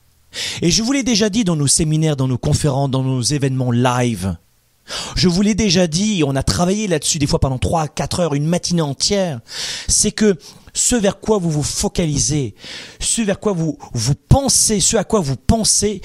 Et 0.63 0.71
je 0.71 0.83
vous 0.83 0.93
l'ai 0.93 1.03
déjà 1.03 1.29
dit 1.29 1.45
dans 1.45 1.57
nos 1.57 1.67
séminaires, 1.67 2.17
dans 2.17 2.29
nos 2.29 2.39
conférences, 2.39 2.91
dans 2.91 3.03
nos 3.03 3.23
événements 3.23 3.73
live. 3.73 4.37
Je 5.15 5.29
vous 5.29 5.43
l'ai 5.43 5.55
déjà 5.55 5.87
dit, 5.87 6.23
on 6.27 6.37
a 6.37 6.43
travaillé 6.43 6.89
là-dessus 6.89 7.19
des 7.19 7.27
fois 7.27 7.39
pendant 7.39 7.59
3 7.59 7.83
à 7.83 7.89
4 7.89 8.21
heures, 8.21 8.35
une 8.35 8.47
matinée 8.47 8.83
entière. 8.83 9.41
C'est 9.89 10.13
que 10.13 10.37
ce 10.73 10.97
vers 10.97 11.21
quoi 11.21 11.39
vous 11.39 11.51
vous 11.51 11.63
focalisez, 11.63 12.55
ce 13.01 13.23
vers 13.23 13.41
quoi 13.41 13.53
vous, 13.53 13.79
vous 13.93 14.15
pensez, 14.15 14.81
ce 14.81 14.97
à 14.97 15.05
quoi 15.05 15.21
vous 15.21 15.37
pensez, 15.37 16.01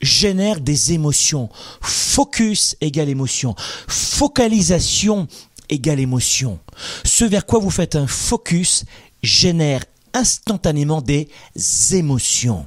génère 0.00 0.60
des 0.60 0.92
émotions. 0.92 1.48
Focus 1.80 2.76
égale 2.80 3.08
émotion. 3.08 3.54
Focalisation 3.88 5.26
égale 5.68 6.00
émotion. 6.00 6.58
Ce 7.04 7.24
vers 7.24 7.46
quoi 7.46 7.58
vous 7.60 7.70
faites 7.70 7.96
un 7.96 8.06
focus 8.06 8.84
génère 9.22 9.84
instantanément 10.14 11.00
des 11.00 11.28
émotions. 11.92 12.66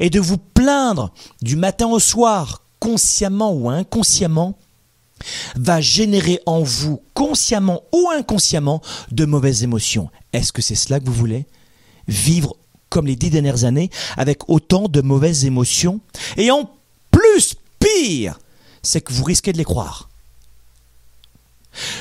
Et 0.00 0.10
de 0.10 0.20
vous 0.20 0.38
plaindre 0.38 1.12
du 1.40 1.56
matin 1.56 1.88
au 1.88 1.98
soir, 1.98 2.62
consciemment 2.80 3.52
ou 3.52 3.70
inconsciemment, 3.70 4.58
va 5.56 5.80
générer 5.80 6.40
en 6.44 6.62
vous, 6.62 7.00
consciemment 7.14 7.82
ou 7.92 8.10
inconsciemment, 8.10 8.82
de 9.10 9.24
mauvaises 9.24 9.62
émotions. 9.62 10.10
Est-ce 10.32 10.52
que 10.52 10.60
c'est 10.60 10.74
cela 10.74 11.00
que 11.00 11.06
vous 11.06 11.12
voulez? 11.14 11.46
Vivre 12.08 12.56
comme 12.90 13.06
les 13.06 13.16
dix 13.16 13.30
dernières 13.30 13.64
années 13.64 13.90
avec 14.16 14.48
autant 14.48 14.88
de 14.88 15.00
mauvaises 15.00 15.46
émotions? 15.46 16.00
Et 16.36 16.50
en 16.50 16.70
plus, 17.10 17.54
pire, 17.78 18.38
c'est 18.82 19.00
que 19.00 19.12
vous 19.12 19.24
risquez 19.24 19.52
de 19.52 19.58
les 19.58 19.64
croire. 19.64 20.10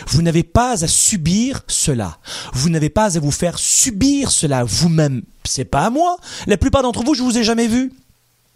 Vous 0.08 0.22
n'avez 0.22 0.44
pas 0.44 0.84
à 0.84 0.88
subir 0.88 1.64
cela. 1.68 2.18
Vous 2.54 2.70
n'avez 2.70 2.90
pas 2.90 3.18
à 3.18 3.20
vous 3.20 3.32
faire 3.32 3.58
subir 3.58 4.32
cela 4.32 4.64
vous-même. 4.64 5.24
C'est 5.44 5.66
pas 5.66 5.86
à 5.86 5.90
moi. 5.90 6.18
La 6.48 6.58
plupart 6.58 6.84
d'entre 6.84 7.04
vous, 7.04 7.14
je 7.14 7.24
vous 7.24 7.38
ai 7.38 7.44
jamais 7.44 7.68
vu. 7.68 7.94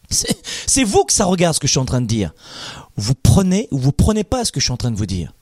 C'est 0.09 0.83
vous 0.83 1.03
que 1.03 1.13
ça 1.13 1.25
regarde 1.25 1.55
ce 1.55 1.59
que 1.59 1.67
je 1.67 1.71
suis 1.71 1.79
en 1.79 1.85
train 1.85 2.01
de 2.01 2.07
dire. 2.07 2.33
Vous 2.95 3.15
prenez 3.15 3.67
ou 3.71 3.77
vous 3.77 3.91
prenez 3.91 4.23
pas 4.23 4.45
ce 4.45 4.51
que 4.51 4.59
je 4.59 4.65
suis 4.65 4.73
en 4.73 4.77
train 4.77 4.91
de 4.91 4.95
vous 4.95 5.05
dire. 5.05 5.33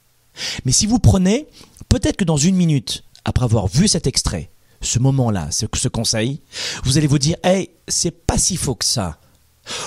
Mais 0.65 0.72
si 0.72 0.86
vous 0.86 1.00
prenez, 1.00 1.48
peut-être 1.89 2.17
que 2.17 2.25
dans 2.25 2.38
une 2.38 2.55
minute, 2.55 3.03
après 3.24 3.46
avoir 3.46 3.67
vu 3.67 3.88
cet 3.88 4.08
extrait, 4.08 4.51
ce 4.82 5.00
moment-là, 5.00 5.50
ce, 5.51 5.65
ce 5.74 5.88
conseil, 5.88 6.41
vous 6.84 6.98
allez 6.98 7.08
vous 7.08 7.20
dire, 7.20 7.38
hey, 7.44 7.70
c'est 7.88 8.12
pas 8.12 8.38
si 8.38 8.58
faux 8.58 8.75
que 8.75 8.86
ça. 8.86 9.17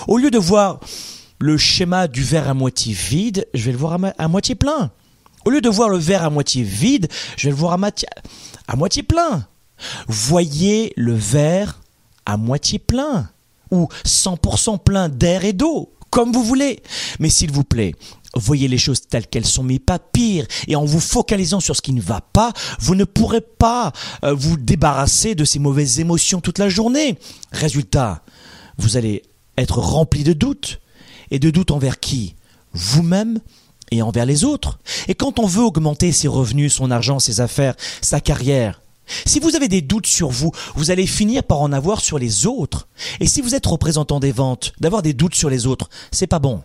Au 0.06 0.18
lieu 0.18 0.30
de 0.30 0.38
voir 0.38 0.80
le 1.38 1.56
schéma 1.56 2.08
du 2.08 2.22
verre 2.22 2.48
à 2.48 2.54
moitié 2.54 2.92
vide, 2.92 3.46
je 3.54 3.64
vais 3.64 3.72
le 3.72 3.78
voir 3.78 3.98
à, 4.18 4.28
moitié 4.28 4.54
plein. 4.54 4.90
Au 5.48 5.50
lieu 5.50 5.62
de 5.62 5.70
voir 5.70 5.88
le 5.88 5.96
verre 5.96 6.24
à 6.24 6.28
moitié 6.28 6.62
vide, 6.62 7.08
je 7.38 7.44
vais 7.44 7.52
le 7.52 7.56
voir 7.56 7.72
à, 7.72 8.76
moitié, 8.76 9.02
plein. 9.02 9.46
Voyez 10.06 10.92
le 10.94 11.14
verre 11.14 11.80
à 12.26 12.36
moitié 12.36 12.78
plein 12.78 13.30
ou 13.70 13.88
100% 14.04 14.78
plein 14.78 15.08
d'air 15.08 15.46
et 15.46 15.54
d'eau, 15.54 15.90
comme 16.10 16.32
vous 16.32 16.44
voulez. 16.44 16.82
Mais 17.18 17.30
s'il 17.30 17.50
vous 17.50 17.64
plaît, 17.64 17.94
voyez 18.34 18.68
les 18.68 18.76
choses 18.76 19.00
telles 19.08 19.26
qu'elles 19.26 19.46
sont, 19.46 19.62
mais 19.62 19.78
pas 19.78 19.98
pire. 19.98 20.46
Et 20.66 20.76
en 20.76 20.84
vous 20.84 21.00
focalisant 21.00 21.60
sur 21.60 21.74
ce 21.74 21.80
qui 21.80 21.94
ne 21.94 22.02
va 22.02 22.20
pas, 22.20 22.52
vous 22.80 22.94
ne 22.94 23.04
pourrez 23.04 23.40
pas 23.40 23.94
euh, 24.24 24.34
vous 24.34 24.58
débarrasser 24.58 25.34
de 25.34 25.46
ces 25.46 25.58
mauvaises 25.58 25.98
émotions 25.98 26.42
toute 26.42 26.58
la 26.58 26.68
journée. 26.68 27.18
Résultat, 27.52 28.22
vous 28.76 28.98
allez 28.98 29.22
être 29.56 29.78
rempli 29.78 30.24
de 30.24 30.34
doutes. 30.34 30.78
Et 31.30 31.38
de 31.38 31.48
doutes 31.48 31.70
envers 31.70 32.00
qui? 32.00 32.34
Vous-même? 32.74 33.40
Et 33.90 34.02
envers 34.02 34.26
les 34.26 34.44
autres. 34.44 34.78
Et 35.08 35.14
quand 35.14 35.38
on 35.38 35.46
veut 35.46 35.62
augmenter 35.62 36.12
ses 36.12 36.28
revenus, 36.28 36.74
son 36.74 36.90
argent, 36.90 37.18
ses 37.18 37.40
affaires, 37.40 37.74
sa 38.00 38.20
carrière, 38.20 38.80
si 39.26 39.40
vous 39.40 39.56
avez 39.56 39.68
des 39.68 39.80
doutes 39.80 40.06
sur 40.06 40.28
vous, 40.28 40.52
vous 40.74 40.90
allez 40.90 41.06
finir 41.06 41.42
par 41.42 41.60
en 41.60 41.72
avoir 41.72 42.00
sur 42.00 42.18
les 42.18 42.46
autres. 42.46 42.88
Et 43.20 43.26
si 43.26 43.40
vous 43.40 43.54
êtes 43.54 43.66
représentant 43.66 44.20
des 44.20 44.32
ventes, 44.32 44.72
d'avoir 44.80 45.02
des 45.02 45.14
doutes 45.14 45.34
sur 45.34 45.50
les 45.50 45.66
autres, 45.66 45.88
c'est 46.12 46.26
pas 46.26 46.38
bon. 46.38 46.62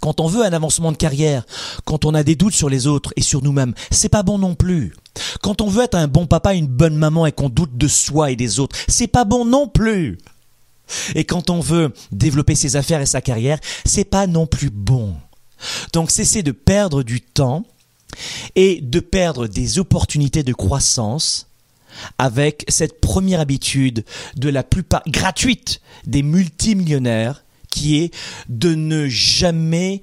Quand 0.00 0.20
on 0.20 0.28
veut 0.28 0.44
un 0.44 0.52
avancement 0.52 0.92
de 0.92 0.96
carrière, 0.96 1.44
quand 1.84 2.04
on 2.04 2.14
a 2.14 2.22
des 2.22 2.36
doutes 2.36 2.54
sur 2.54 2.68
les 2.68 2.86
autres 2.86 3.12
et 3.16 3.22
sur 3.22 3.42
nous-mêmes, 3.42 3.74
c'est 3.90 4.10
pas 4.10 4.22
bon 4.22 4.38
non 4.38 4.54
plus. 4.54 4.94
Quand 5.42 5.60
on 5.60 5.68
veut 5.68 5.84
être 5.84 5.96
un 5.96 6.08
bon 6.08 6.26
papa, 6.26 6.54
une 6.54 6.66
bonne 6.66 6.96
maman 6.96 7.26
et 7.26 7.32
qu'on 7.32 7.48
doute 7.48 7.76
de 7.76 7.88
soi 7.88 8.30
et 8.30 8.36
des 8.36 8.60
autres, 8.60 8.76
c'est 8.86 9.08
pas 9.08 9.24
bon 9.24 9.44
non 9.44 9.66
plus. 9.66 10.18
Et 11.14 11.24
quand 11.24 11.50
on 11.50 11.60
veut 11.60 11.92
développer 12.12 12.54
ses 12.54 12.76
affaires 12.76 13.00
et 13.00 13.06
sa 13.06 13.20
carrière, 13.20 13.58
c'est 13.84 14.04
pas 14.04 14.26
non 14.26 14.46
plus 14.46 14.70
bon. 14.70 15.14
Donc 15.92 16.10
cessez 16.10 16.42
de 16.42 16.52
perdre 16.52 17.02
du 17.02 17.20
temps 17.20 17.64
et 18.54 18.80
de 18.80 19.00
perdre 19.00 19.46
des 19.46 19.78
opportunités 19.78 20.42
de 20.42 20.52
croissance 20.52 21.46
avec 22.18 22.64
cette 22.68 23.00
première 23.00 23.40
habitude 23.40 24.04
de 24.36 24.48
la 24.48 24.62
plupart 24.62 25.02
gratuite 25.06 25.80
des 26.06 26.22
multimillionnaires 26.22 27.44
qui 27.70 27.98
est 27.98 28.14
de 28.48 28.74
ne 28.74 29.08
jamais 29.08 30.02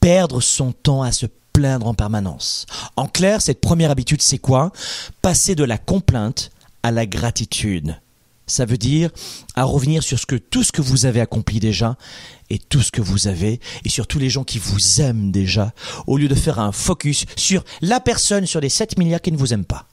perdre 0.00 0.40
son 0.40 0.72
temps 0.72 1.02
à 1.02 1.12
se 1.12 1.26
plaindre 1.52 1.86
en 1.86 1.94
permanence. 1.94 2.66
En 2.96 3.06
clair, 3.06 3.40
cette 3.40 3.60
première 3.60 3.90
habitude, 3.90 4.20
c'est 4.20 4.38
quoi? 4.38 4.72
Passer 5.22 5.54
de 5.54 5.64
la 5.64 5.78
complainte 5.78 6.50
à 6.82 6.90
la 6.90 7.06
gratitude. 7.06 7.96
Ça 8.46 8.66
veut 8.66 8.76
dire 8.76 9.10
à 9.54 9.64
revenir 9.64 10.02
sur 10.02 10.18
ce 10.18 10.26
que 10.26 10.36
tout 10.36 10.62
ce 10.62 10.72
que 10.72 10.82
vous 10.82 11.06
avez 11.06 11.20
accompli 11.20 11.60
déjà 11.60 11.96
et 12.50 12.58
tout 12.58 12.82
ce 12.82 12.90
que 12.90 13.00
vous 13.00 13.26
avez 13.26 13.58
et 13.84 13.88
sur 13.88 14.06
tous 14.06 14.18
les 14.18 14.28
gens 14.28 14.44
qui 14.44 14.58
vous 14.58 15.00
aiment 15.00 15.32
déjà 15.32 15.72
au 16.06 16.18
lieu 16.18 16.28
de 16.28 16.34
faire 16.34 16.58
un 16.58 16.72
focus 16.72 17.24
sur 17.36 17.64
la 17.80 18.00
personne 18.00 18.44
sur 18.46 18.60
les 18.60 18.68
7 18.68 18.98
milliards 18.98 19.22
qui 19.22 19.32
ne 19.32 19.38
vous 19.38 19.54
aiment 19.54 19.64
pas. 19.64 19.86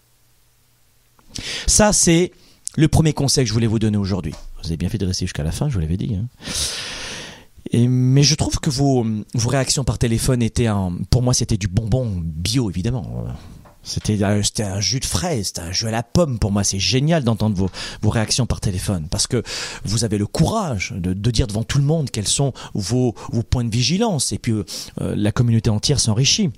Ça 1.66 1.94
c'est 1.94 2.32
le 2.76 2.88
premier 2.88 3.14
conseil 3.14 3.46
que 3.46 3.50
je 3.50 3.54
voulais 3.54 3.68
vous 3.68 3.80
donner 3.80 3.98
aujourd'hui. 3.98 4.34
Vous 4.62 4.68
avez 4.68 4.78
bien 4.78 4.90
fait 4.90 4.98
de 4.98 5.06
rester 5.06 5.26
jusqu'à 5.26 5.44
la 5.44 5.52
fin, 5.52 5.70
je 5.70 5.74
vous 5.76 5.80
l'avais 5.80 5.98
dit. 5.98 6.16
Hein. 6.16 6.28
Mais 7.74 8.24
je 8.24 8.36
trouve 8.36 8.60
que 8.60 8.70
vos, 8.70 9.06
vos 9.34 9.50
réactions 9.50 9.86
par 9.86 9.98
téléphone 9.98 10.42
étaient 10.42 10.68
un, 10.68 10.94
pour 11.10 11.22
moi 11.22 11.34
c'était 11.34 11.58
du 11.58 11.68
bonbon 11.68 12.22
bio 12.22 12.70
évidemment. 12.70 13.26
C'était 13.84 14.24
un 14.24 14.80
jus 14.80 15.00
de 15.00 15.06
fraise, 15.06 15.48
c'était 15.48 15.62
un 15.62 15.72
jus 15.72 15.88
à 15.88 15.92
la 15.92 16.04
pomme 16.04 16.38
pour 16.38 16.52
moi. 16.52 16.64
C'est 16.64 16.80
génial 16.80 17.24
d'entendre 17.24 17.56
vos, 18.02 18.10
réactions 18.10 18.46
par 18.46 18.60
téléphone 18.60 19.08
parce 19.10 19.28
que 19.28 19.42
vous 19.86 20.04
avez 20.04 20.18
le 20.18 20.28
courage 20.28 20.94
de, 20.96 21.32
dire 21.32 21.48
devant 21.48 21.64
tout 21.64 21.78
le 21.78 21.84
monde 21.84 22.12
quels 22.12 22.28
sont 22.28 22.54
vos, 22.74 23.14
points 23.50 23.64
de 23.64 23.72
vigilance 23.72 24.32
et 24.34 24.38
puis 24.38 24.52
euh, 24.52 24.64
la 25.00 25.32
communauté 25.32 25.70
entière 25.70 26.00
s'enrichit. 26.00 26.52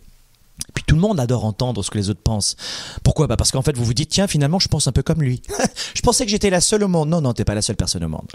Puis 0.73 0.83
tout 0.85 0.95
le 0.95 1.01
monde 1.01 1.19
adore 1.19 1.45
entendre 1.45 1.83
ce 1.83 1.89
que 1.89 1.97
les 1.97 2.09
autres 2.09 2.21
pensent. 2.21 2.55
Pourquoi? 3.03 3.27
Bah 3.27 3.37
Parce 3.37 3.51
qu'en 3.51 3.61
fait 3.61 3.75
vous 3.75 3.85
vous 3.85 3.93
dites 3.93 4.09
tiens 4.09 4.27
finalement 4.27 4.59
je 4.59 4.67
pense 4.67 4.87
un 4.87 4.91
peu 4.91 5.03
comme 5.03 5.21
lui. 5.21 5.41
je 5.93 6.01
pensais 6.01 6.25
que 6.25 6.31
j'étais 6.31 6.49
la 6.49 6.61
seule 6.61 6.83
au 6.83 6.87
monde. 6.87 7.09
Non 7.09 7.21
non 7.21 7.33
t'es 7.33 7.45
pas 7.45 7.55
la 7.55 7.61
seule 7.61 7.75
personne 7.75 8.03
au 8.03 8.09
monde. 8.09 8.27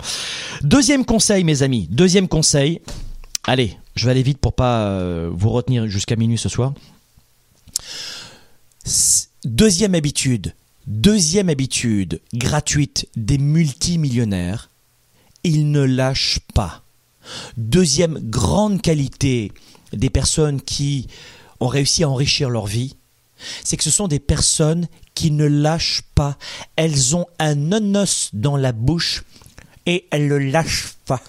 Deuxième 0.62 1.04
conseil 1.04 1.44
mes 1.44 1.62
amis. 1.62 1.88
Deuxième 1.90 2.28
conseil. 2.28 2.80
Allez 3.44 3.76
je 3.96 4.04
vais 4.04 4.12
aller 4.12 4.22
vite 4.22 4.38
pour 4.38 4.52
pas 4.52 4.82
euh, 4.86 5.30
vous 5.32 5.50
retenir 5.50 5.88
jusqu'à 5.88 6.16
minuit 6.16 6.38
ce 6.38 6.48
soir. 6.48 6.72
Deuxième 9.44 9.94
habitude, 9.94 10.54
deuxième 10.86 11.50
habitude 11.50 12.22
gratuite 12.32 13.06
des 13.16 13.36
multimillionnaires, 13.36 14.70
ils 15.44 15.70
ne 15.70 15.82
lâchent 15.82 16.40
pas. 16.54 16.82
Deuxième 17.58 18.18
grande 18.18 18.80
qualité 18.80 19.52
des 19.92 20.08
personnes 20.08 20.62
qui 20.62 21.06
ont 21.60 21.66
réussi 21.66 22.02
à 22.02 22.08
enrichir 22.08 22.48
leur 22.48 22.66
vie, 22.66 22.96
c'est 23.62 23.76
que 23.76 23.84
ce 23.84 23.90
sont 23.90 24.08
des 24.08 24.20
personnes 24.20 24.88
qui 25.14 25.32
ne 25.32 25.44
lâchent 25.44 26.04
pas. 26.14 26.38
Elles 26.76 27.14
ont 27.14 27.26
un 27.38 27.72
onos 27.72 28.30
dans 28.32 28.56
la 28.56 28.72
bouche 28.72 29.22
et 29.84 30.06
elles 30.10 30.28
ne 30.28 30.36
le 30.36 30.50
lâchent 30.50 30.94
pas. 31.04 31.22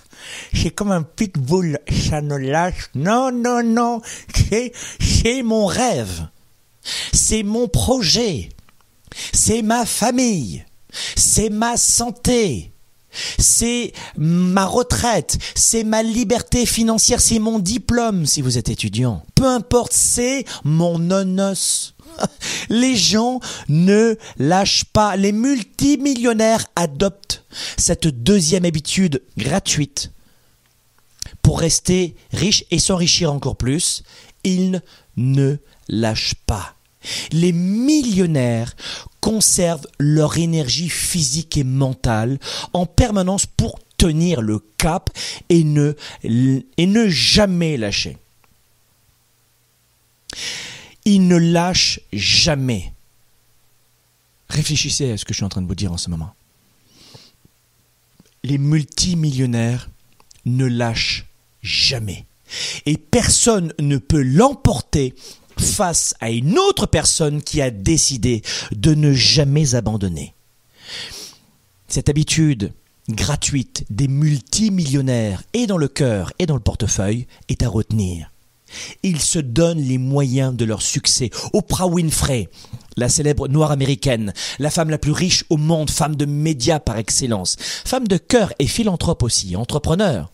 C'est 0.54 0.72
comme 0.72 0.91
un 0.91 1.04
pitbull, 1.04 1.80
ça 1.89 2.22
ne 2.22 2.38
lâche. 2.38 2.89
Non, 2.95 3.32
non, 3.34 3.63
non, 3.63 4.02
c'est 4.34 5.43
mon 5.43 5.65
rêve. 5.65 6.30
C'est 7.13 7.43
mon 7.43 7.67
projet. 7.67 8.49
C'est 9.34 9.62
ma 9.62 9.86
famille. 9.86 10.65
C'est 11.15 11.49
ma 11.49 11.78
santé. 11.78 12.71
C'est 13.39 13.93
ma 14.17 14.65
retraite, 14.65 15.39
c'est 15.56 15.84
ma 15.84 16.04
liberté 16.04 16.67
financière, 16.67 17.19
c'est 17.19 17.39
mon 17.39 17.58
diplôme 17.58 18.28
si 18.28 18.41
vous 18.41 18.58
êtes 18.58 18.69
étudiant. 18.69 19.23
Peu 19.34 19.47
importe, 19.47 19.93
c'est 19.93 20.45
mon 20.63 20.99
nonos. 20.99 21.95
Les 22.69 22.95
gens 22.95 23.39
ne 23.67 24.15
lâchent 24.38 24.86
pas. 24.86 25.15
Les 25.15 25.32
multimillionnaires 25.32 26.65
adoptent 26.75 27.45
cette 27.78 28.08
deuxième 28.08 28.65
habitude 28.65 29.23
gratuite 29.38 30.12
pour 31.41 31.60
rester 31.60 32.15
riches 32.32 32.65
et 32.69 32.80
s'enrichir 32.80 33.34
encore 33.34 33.56
plus. 33.56 34.04
Ils 34.43 34.82
ne 35.17 35.58
lâchent 35.88 36.36
pas. 36.45 36.75
Les 37.32 37.52
millionnaires 37.52 38.76
conservent 39.22 39.88
leur 40.00 40.38
énergie 40.38 40.90
physique 40.90 41.58
et 41.58 41.64
mentale 41.64 42.40
en 42.74 42.86
permanence 42.86 43.46
pour 43.46 43.80
tenir 43.98 44.42
le 44.42 44.60
cap 44.78 45.10
et 45.50 45.64
ne, 45.64 45.94
jamais 47.10 47.78
lâcher. 47.78 48.18
Ils 51.06 51.28
ne 51.28 51.38
lâchent 51.38 52.00
jamais. 52.14 52.94
Réfléchissez 54.50 55.12
à 55.12 55.18
ce 55.18 55.26
que 55.26 55.34
je 55.34 55.38
suis 55.38 55.46
en 55.46 55.50
train 55.50 55.62
de 55.62 55.68
vous 55.68 55.76
dire 55.76 55.92
en 55.92 55.98
ce 55.98 56.10
moment. 56.10 56.34
Les 58.44 58.58
multimillionnaires 58.58 59.90
ne 60.46 60.66
lâchent 60.66 61.26
jamais. 61.62 62.26
Et 62.86 62.98
personne 62.98 63.74
ne 63.80 63.98
peut 63.98 64.24
l'emporter 64.24 65.14
face 65.60 66.15
à 66.19 66.32
une 66.32 66.58
autre 66.58 66.86
personne 66.86 67.41
qui 67.41 67.62
a 67.62 67.72
décidé 67.72 68.41
de 68.72 68.93
ne 68.93 69.13
jamais 69.13 69.76
abandonner. 69.76 70.34
Cette 71.88 72.10
habitude 72.10 72.74
gratuite 73.10 73.86
des 73.89 74.08
multimillionnaires 74.08 75.43
et 75.54 75.67
dans 75.67 75.78
le 75.78 75.88
cœur 75.88 76.32
et 76.39 76.45
dans 76.45 76.56
le 76.56 76.60
portefeuille 76.60 77.28
est 77.48 77.63
à 77.63 77.69
retenir. 77.69 78.32
Ils 79.02 79.19
se 79.19 79.39
donnent 79.39 79.82
les 79.82 79.98
moyens 79.98 80.56
de 80.56 80.65
leur 80.65 80.84
succès. 80.84 81.32
Oprah 81.54 81.88
Winfrey, 81.88 82.50
la 82.98 83.10
célèbre 83.10 83.48
noire 83.48 83.72
américaine, 83.72 84.34
la 84.60 84.69
femme 84.69 84.91
la 84.91 85.00
plus 85.00 85.12
riche 85.12 85.43
au 85.50 85.58
monde, 85.58 85.89
femme 85.89 86.15
de 86.15 86.26
médias 86.26 86.80
par 86.80 86.98
excellence, 86.98 87.56
femme 87.60 88.08
de 88.08 88.17
cœur 88.17 88.54
et 88.60 88.67
philanthrope 88.67 89.24
aussi, 89.24 89.56
entrepreneur. 89.56 90.32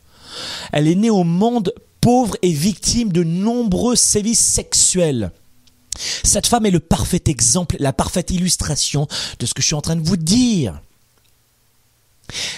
Elle 0.74 0.90
est 0.90 0.96
née 0.96 1.10
au 1.10 1.24
monde 1.24 1.74
pauvre 2.06 2.38
et 2.44 2.52
victime 2.52 3.12
de 3.12 3.24
nombreux 3.24 3.96
sévices 3.96 4.40
sexuels. 4.40 5.32
Cette 6.24 6.46
femme 6.46 6.68
est 6.68 6.72
le 6.72 6.80
parfait 6.80 7.24
exemple, 7.26 7.78
la 7.80 7.94
parfaite 7.94 8.30
illustration 8.30 9.08
de 9.40 9.48
ce 9.48 9.56
que 9.56 9.64
je 9.64 9.66
suis 9.66 9.74
en 9.74 9.82
train 9.82 9.96
de 9.96 10.08
vous 10.08 10.16
dire. 10.16 10.80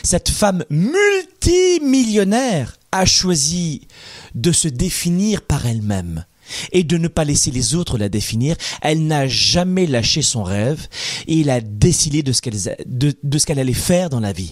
Cette 0.03 0.27
femme 0.27 0.65
multimillionnaire 0.69 2.75
a 2.91 3.05
choisi 3.05 3.87
de 4.35 4.51
se 4.51 4.67
définir 4.67 5.41
par 5.41 5.65
elle-même 5.65 6.25
et 6.73 6.83
de 6.83 6.97
ne 6.97 7.07
pas 7.07 7.23
laisser 7.23 7.51
les 7.51 7.73
autres 7.73 7.97
la 7.97 8.09
définir. 8.09 8.57
Elle 8.81 9.07
n'a 9.07 9.29
jamais 9.29 9.87
lâché 9.87 10.23
son 10.23 10.43
rêve 10.43 10.89
et 11.25 11.39
elle 11.39 11.51
a 11.51 11.61
décidé 11.61 12.21
de 12.21 12.33
ce 12.33 12.41
qu'elle, 12.41 12.59
de, 12.85 13.15
allait 13.57 13.71
faire 13.71 14.09
dans 14.09 14.19
la 14.19 14.33
vie. 14.33 14.51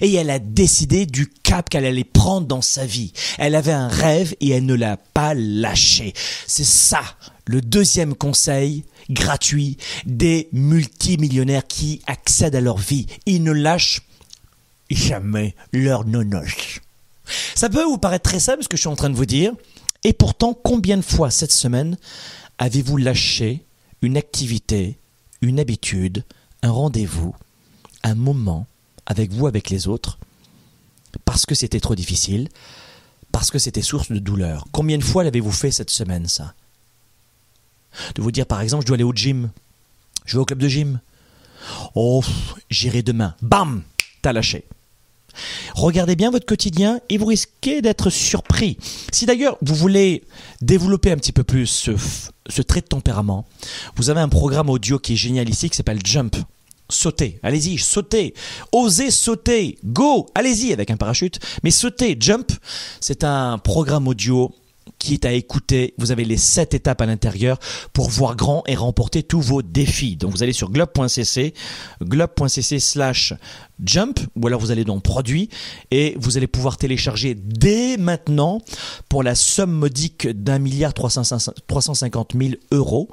Et 0.00 0.12
elle 0.14 0.30
a 0.30 0.38
décidé 0.38 1.06
du 1.06 1.26
cap 1.28 1.68
qu'elle 1.68 1.84
allait 1.84 2.04
prendre 2.04 2.46
dans 2.46 2.62
sa 2.62 2.86
vie. 2.86 3.12
Elle 3.38 3.54
avait 3.54 3.72
un 3.72 3.88
rêve 3.88 4.34
et 4.40 4.50
elle 4.50 4.66
ne 4.66 4.74
l'a 4.74 4.96
pas 4.96 5.34
lâché. 5.34 6.14
C'est 6.46 6.64
ça 6.64 7.02
le 7.46 7.60
deuxième 7.60 8.14
conseil 8.14 8.84
gratuit 9.10 9.76
des 10.06 10.48
multimillionnaires 10.52 11.66
qui 11.66 12.00
accèdent 12.06 12.54
à 12.54 12.60
leur 12.60 12.78
vie. 12.78 13.06
Ils 13.26 13.42
ne 13.42 13.52
lâchent 13.52 14.02
jamais 14.90 15.54
leur 15.72 16.04
nonoche. 16.04 16.80
Ça 17.54 17.68
peut 17.68 17.84
vous 17.84 17.98
paraître 17.98 18.28
très 18.28 18.40
simple 18.40 18.62
ce 18.62 18.68
que 18.68 18.76
je 18.76 18.82
suis 18.82 18.88
en 18.88 18.96
train 18.96 19.10
de 19.10 19.16
vous 19.16 19.26
dire, 19.26 19.52
et 20.04 20.12
pourtant 20.12 20.54
combien 20.54 20.96
de 20.96 21.02
fois 21.02 21.30
cette 21.30 21.52
semaine 21.52 21.96
avez-vous 22.58 22.96
lâché 22.96 23.64
une 24.02 24.16
activité, 24.16 24.98
une 25.40 25.60
habitude, 25.60 26.24
un 26.62 26.70
rendez-vous, 26.70 27.34
un 28.02 28.14
moment 28.14 28.66
avec 29.06 29.32
vous, 29.32 29.46
avec 29.46 29.70
les 29.70 29.88
autres, 29.88 30.18
parce 31.24 31.46
que 31.46 31.54
c'était 31.54 31.80
trop 31.80 31.94
difficile, 31.94 32.48
parce 33.30 33.50
que 33.50 33.58
c'était 33.58 33.82
source 33.82 34.12
de 34.12 34.18
douleur. 34.18 34.66
Combien 34.72 34.98
de 34.98 35.04
fois 35.04 35.24
l'avez-vous 35.24 35.52
fait 35.52 35.70
cette 35.70 35.90
semaine, 35.90 36.28
ça? 36.28 36.54
De 38.14 38.22
vous 38.22 38.32
dire, 38.32 38.46
par 38.46 38.60
exemple, 38.60 38.84
je 38.84 38.86
dois 38.86 38.94
aller 38.94 39.04
au 39.04 39.12
gym, 39.12 39.50
je 40.24 40.36
vais 40.36 40.40
au 40.40 40.44
club 40.44 40.58
de 40.58 40.68
gym. 40.68 41.00
Oh, 41.94 42.22
j'irai 42.70 43.02
demain. 43.02 43.34
Bam 43.42 43.82
T'as 44.22 44.32
lâché. 44.32 44.64
Regardez 45.74 46.14
bien 46.14 46.30
votre 46.30 46.46
quotidien 46.46 47.00
et 47.08 47.18
vous 47.18 47.26
risquez 47.26 47.82
d'être 47.82 48.10
surpris. 48.10 48.76
Si 49.12 49.26
d'ailleurs 49.26 49.56
vous 49.62 49.74
voulez 49.74 50.24
développer 50.60 51.10
un 51.10 51.16
petit 51.16 51.32
peu 51.32 51.42
plus 51.42 51.66
ce, 51.66 51.92
ce, 52.48 52.62
trait 52.62 52.82
de 52.82 52.86
tempérament, 52.86 53.46
vous 53.96 54.10
avez 54.10 54.20
un 54.20 54.28
programme 54.28 54.68
audio 54.68 54.98
qui 54.98 55.14
est 55.14 55.16
génial 55.16 55.48
ici 55.48 55.70
qui 55.70 55.76
s'appelle 55.76 56.00
Jump. 56.04 56.36
Sautez, 56.92 57.40
allez-y, 57.42 57.78
sautez, 57.78 58.34
osez 58.70 59.10
sauter, 59.10 59.78
go, 59.84 60.26
allez-y 60.34 60.72
avec 60.72 60.90
un 60.90 60.96
parachute, 60.96 61.40
mais 61.62 61.70
sautez, 61.70 62.16
jump, 62.20 62.52
c'est 63.00 63.24
un 63.24 63.58
programme 63.58 64.08
audio 64.08 64.52
qui 65.02 65.14
est 65.14 65.24
à 65.24 65.32
écouter. 65.32 65.94
Vous 65.98 66.12
avez 66.12 66.24
les 66.24 66.36
sept 66.36 66.74
étapes 66.74 67.00
à 67.00 67.06
l'intérieur 67.06 67.58
pour 67.92 68.08
voir 68.08 68.36
grand 68.36 68.62
et 68.66 68.76
remporter 68.76 69.22
tous 69.22 69.40
vos 69.40 69.62
défis. 69.62 70.16
Donc 70.16 70.30
vous 70.30 70.42
allez 70.42 70.52
sur 70.52 70.70
globe.cc, 70.70 71.54
globe.cc 72.02 72.78
slash 72.78 73.34
jump, 73.84 74.20
ou 74.36 74.46
alors 74.46 74.60
vous 74.60 74.70
allez 74.70 74.84
dans 74.84 75.00
produit 75.00 75.48
et 75.90 76.14
vous 76.18 76.36
allez 76.36 76.46
pouvoir 76.46 76.76
télécharger 76.76 77.34
dès 77.34 77.96
maintenant 77.96 78.60
pour 79.08 79.22
la 79.24 79.34
somme 79.34 79.72
modique 79.72 80.28
d'un 80.28 80.60
milliard 80.60 80.94
350 80.94 82.32
000 82.38 82.54
euros 82.70 83.08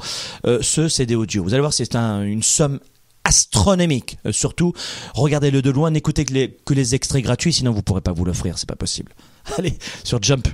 euh, 0.46 0.60
ce 0.62 0.88
CD 0.88 1.16
audio. 1.16 1.44
Vous 1.44 1.54
allez 1.54 1.62
voir, 1.62 1.74
c'est 1.74 1.96
une 1.96 2.44
somme 2.44 2.80
astronomique. 3.24 4.18
Euh, 4.26 4.32
surtout, 4.32 4.74
regardez-le 5.14 5.62
de 5.62 5.70
loin, 5.70 5.92
n'écoutez 5.92 6.26
que 6.26 6.34
les, 6.34 6.58
que 6.66 6.74
les 6.74 6.96
extraits 6.96 7.24
gratuits, 7.24 7.54
sinon 7.54 7.72
vous 7.72 7.78
ne 7.78 7.84
pourrez 7.84 8.02
pas 8.02 8.12
vous 8.12 8.26
l'offrir, 8.26 8.58
c'est 8.58 8.70
pas 8.70 8.76
possible. 8.76 9.14
Allez, 9.58 9.78
sur 10.04 10.22
Jump. 10.22 10.48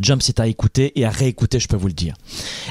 Jump, 0.00 0.22
c'est 0.22 0.40
à 0.40 0.48
écouter 0.48 0.98
et 0.98 1.04
à 1.04 1.10
réécouter, 1.10 1.60
je 1.60 1.68
peux 1.68 1.76
vous 1.76 1.86
le 1.86 1.92
dire. 1.92 2.16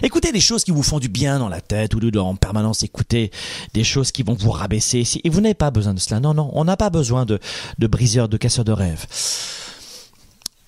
Écoutez 0.02 0.34
des 0.34 0.42
choses 0.42 0.66
qui 0.66 0.72
vous 0.72 0.84
font 0.84 1.00
du 1.00 1.08
bien 1.08 1.40
dans 1.40 1.48
la 1.48 1.62
tête 1.62 1.94
ou 1.96 2.18
en 2.20 2.36
permanence 2.36 2.84
écouter 2.84 3.32
des 3.74 3.86
choses 3.86 4.12
qui 4.12 4.24
vont 4.24 4.34
vous 4.34 4.52
rabaisser. 4.52 5.06
Et 5.24 5.30
vous 5.30 5.40
n'avez 5.40 5.54
pas 5.54 5.72
besoin 5.72 5.94
de 5.94 6.00
cela. 6.00 6.20
Non, 6.20 6.34
non, 6.34 6.50
on 6.54 6.66
n'a 6.66 6.76
pas 6.76 6.90
besoin 6.90 7.26
de, 7.26 7.40
de 7.80 7.88
briseurs, 7.88 8.28
de 8.28 8.36
casseurs 8.36 8.66
de 8.66 8.74
rêves. 8.74 9.06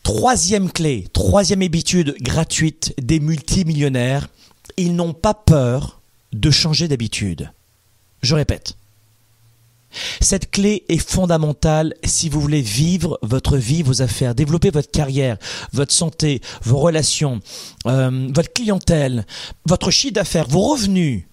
Troisième 0.03 0.71
clé, 0.71 1.07
troisième 1.11 1.61
habitude 1.61 2.15
gratuite 2.21 2.93
des 3.01 3.19
multimillionnaires, 3.19 4.27
ils 4.77 4.95
n'ont 4.95 5.13
pas 5.13 5.33
peur 5.33 5.99
de 6.31 6.51
changer 6.51 6.87
d'habitude. 6.87 7.51
Je 8.25 8.35
répète. 8.35 8.75
Cette 10.19 10.51
clé 10.51 10.83
est 10.89 10.97
fondamentale 10.97 11.93
si 12.03 12.27
vous 12.27 12.41
voulez 12.41 12.61
vivre 12.61 13.17
votre 13.21 13.55
vie, 13.55 13.81
vos 13.81 14.01
affaires, 14.01 14.35
développer 14.35 14.69
votre 14.69 14.91
carrière, 14.91 15.37
votre 15.71 15.93
santé, 15.93 16.41
vos 16.63 16.79
relations, 16.79 17.39
euh, 17.85 18.27
votre 18.33 18.51
clientèle, 18.51 19.25
votre 19.65 19.91
chiffre 19.91 20.15
d'affaires, 20.15 20.47
vos 20.47 20.61
revenus. 20.61 21.23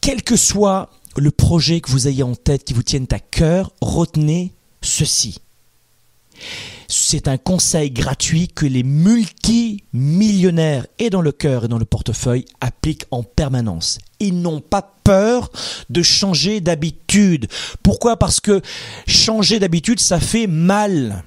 Quel 0.00 0.22
que 0.22 0.36
soit 0.36 0.90
le 1.16 1.30
projet 1.30 1.80
que 1.80 1.90
vous 1.90 2.06
ayez 2.06 2.22
en 2.22 2.34
tête, 2.34 2.64
qui 2.64 2.74
vous 2.74 2.84
tienne 2.84 3.06
à 3.10 3.18
cœur, 3.18 3.72
retenez 3.80 4.52
ceci. 4.82 5.40
C'est 6.90 7.28
un 7.28 7.36
conseil 7.36 7.90
gratuit 7.90 8.48
que 8.48 8.64
les 8.64 8.82
multimillionnaires 8.82 10.86
et 10.98 11.10
dans 11.10 11.20
le 11.20 11.32
cœur 11.32 11.66
et 11.66 11.68
dans 11.68 11.76
le 11.76 11.84
portefeuille 11.84 12.46
appliquent 12.62 13.04
en 13.10 13.22
permanence. 13.22 13.98
Ils 14.20 14.40
n'ont 14.40 14.62
pas 14.62 14.94
peur 15.04 15.50
de 15.90 16.02
changer 16.02 16.62
d'habitude. 16.62 17.46
Pourquoi? 17.82 18.16
Parce 18.16 18.40
que 18.40 18.62
changer 19.06 19.58
d'habitude, 19.58 20.00
ça 20.00 20.18
fait 20.18 20.46
mal. 20.46 21.24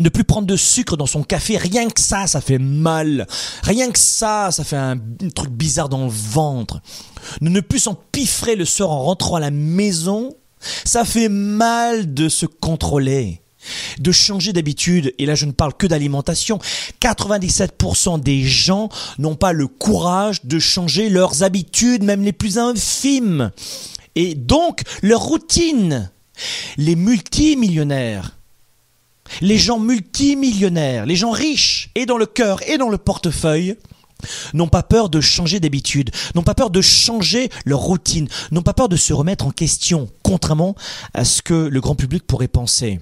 Ne 0.00 0.08
plus 0.08 0.24
prendre 0.24 0.48
de 0.48 0.56
sucre 0.56 0.96
dans 0.96 1.06
son 1.06 1.22
café, 1.22 1.56
rien 1.56 1.88
que 1.88 2.00
ça, 2.00 2.26
ça 2.26 2.40
fait 2.40 2.58
mal. 2.58 3.28
Rien 3.62 3.92
que 3.92 3.98
ça, 3.98 4.50
ça 4.50 4.64
fait 4.64 4.76
un, 4.76 4.98
truc 5.36 5.50
bizarre 5.50 5.88
dans 5.88 6.04
le 6.04 6.10
ventre. 6.10 6.80
Ne 7.40 7.60
plus 7.60 7.78
s'empiffrer 7.78 8.56
le 8.56 8.64
soir 8.64 8.90
en 8.90 9.04
rentrant 9.04 9.36
à 9.36 9.40
la 9.40 9.52
maison, 9.52 10.34
ça 10.84 11.04
fait 11.04 11.28
mal 11.28 12.12
de 12.12 12.28
se 12.28 12.46
contrôler 12.46 13.40
de 13.98 14.12
changer 14.12 14.52
d'habitude, 14.52 15.14
et 15.18 15.26
là 15.26 15.34
je 15.34 15.46
ne 15.46 15.52
parle 15.52 15.74
que 15.74 15.86
d'alimentation, 15.86 16.58
97% 17.00 18.20
des 18.20 18.44
gens 18.44 18.88
n'ont 19.18 19.36
pas 19.36 19.52
le 19.52 19.66
courage 19.66 20.44
de 20.44 20.58
changer 20.58 21.08
leurs 21.08 21.42
habitudes, 21.42 22.02
même 22.02 22.22
les 22.22 22.32
plus 22.32 22.58
infimes, 22.58 23.50
et 24.14 24.34
donc 24.34 24.82
leur 25.02 25.20
routine. 25.20 26.10
Les 26.76 26.94
multimillionnaires, 26.94 28.38
les 29.40 29.58
gens 29.58 29.80
multimillionnaires, 29.80 31.04
les 31.04 31.16
gens 31.16 31.32
riches, 31.32 31.90
et 31.96 32.06
dans 32.06 32.16
le 32.16 32.26
cœur 32.26 32.60
et 32.68 32.78
dans 32.78 32.90
le 32.90 32.98
portefeuille, 32.98 33.76
n'ont 34.54 34.68
pas 34.68 34.82
peur 34.82 35.08
de 35.08 35.20
changer 35.20 35.60
d'habitude, 35.60 36.10
n'ont 36.34 36.42
pas 36.42 36.54
peur 36.54 36.70
de 36.70 36.80
changer 36.80 37.50
leur 37.64 37.80
routine, 37.80 38.28
n'ont 38.50 38.62
pas 38.62 38.74
peur 38.74 38.88
de 38.88 38.96
se 38.96 39.12
remettre 39.12 39.46
en 39.46 39.50
question, 39.50 40.08
contrairement 40.22 40.74
à 41.14 41.24
ce 41.24 41.42
que 41.42 41.54
le 41.54 41.80
grand 41.80 41.94
public 41.94 42.26
pourrait 42.26 42.48
penser. 42.48 43.00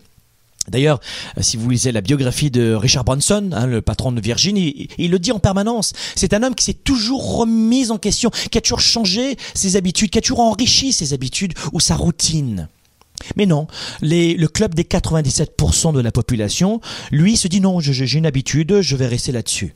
D'ailleurs, 0.68 1.00
euh, 1.38 1.42
si 1.42 1.56
vous 1.56 1.68
lisez 1.70 1.92
la 1.92 2.00
biographie 2.00 2.50
de 2.50 2.74
Richard 2.74 3.04
Branson, 3.04 3.50
hein, 3.52 3.66
le 3.66 3.82
patron 3.82 4.12
de 4.12 4.20
Virgin, 4.20 4.56
il, 4.56 5.10
le 5.10 5.18
dit 5.18 5.32
en 5.32 5.38
permanence. 5.38 5.92
C'est 6.14 6.34
un 6.34 6.42
homme 6.42 6.54
qui 6.54 6.64
s'est 6.64 6.74
toujours 6.74 7.38
remis 7.38 7.90
en 7.90 7.98
question, 7.98 8.30
qui 8.50 8.58
a 8.58 8.60
toujours 8.60 8.80
changé 8.80 9.36
ses 9.54 9.76
habitudes, 9.76 10.10
qui 10.10 10.18
a 10.18 10.22
toujours 10.22 10.40
enrichi 10.40 10.92
ses 10.92 11.12
habitudes 11.12 11.54
ou 11.72 11.80
sa 11.80 11.96
routine. 11.96 12.68
Mais 13.36 13.46
non, 13.46 13.66
le 14.02 14.46
club 14.46 14.74
des 14.74 14.84
97% 14.84 15.92
de 15.94 16.00
la 16.00 16.12
population, 16.12 16.80
lui, 17.10 17.36
se 17.36 17.48
dit 17.48 17.60
non, 17.60 17.80
j'ai 17.80 18.16
une 18.16 18.26
habitude, 18.26 18.80
je 18.82 18.96
vais 18.96 19.06
rester 19.06 19.32
là-dessus. 19.32 19.74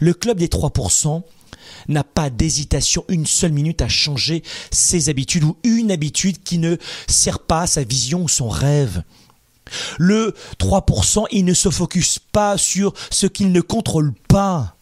Le 0.00 0.14
club 0.14 0.38
des 0.38 0.48
3% 0.48 1.22
n'a 1.88 2.04
pas 2.04 2.30
d'hésitation 2.30 3.04
une 3.08 3.26
seule 3.26 3.52
minute 3.52 3.82
à 3.82 3.88
changer 3.88 4.42
ses 4.70 5.08
habitudes 5.08 5.44
ou 5.44 5.56
une 5.64 5.90
habitude 5.90 6.42
qui 6.42 6.58
ne 6.58 6.76
sert 7.06 7.40
pas 7.40 7.66
sa 7.66 7.82
vision 7.82 8.22
ou 8.22 8.28
son 8.28 8.48
rêve. 8.48 9.02
Le 9.98 10.34
3%, 10.58 11.26
il 11.32 11.44
ne 11.44 11.54
se 11.54 11.70
focus 11.70 12.18
pas 12.18 12.58
sur 12.58 12.94
ce 13.10 13.26
qu'il 13.26 13.52
ne 13.52 13.60
contrôle 13.60 14.14
pas. 14.28 14.74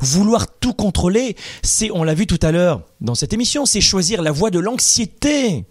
Vouloir 0.00 0.46
tout 0.58 0.72
contrôler, 0.72 1.36
c'est, 1.62 1.90
on 1.90 2.02
l'a 2.02 2.14
vu 2.14 2.26
tout 2.26 2.38
à 2.42 2.50
l'heure 2.50 2.82
dans 3.00 3.14
cette 3.14 3.32
émission, 3.32 3.66
c'est 3.66 3.80
choisir 3.80 4.22
la 4.22 4.32
voie 4.32 4.50
de 4.50 4.58
l'anxiété. 4.58 5.64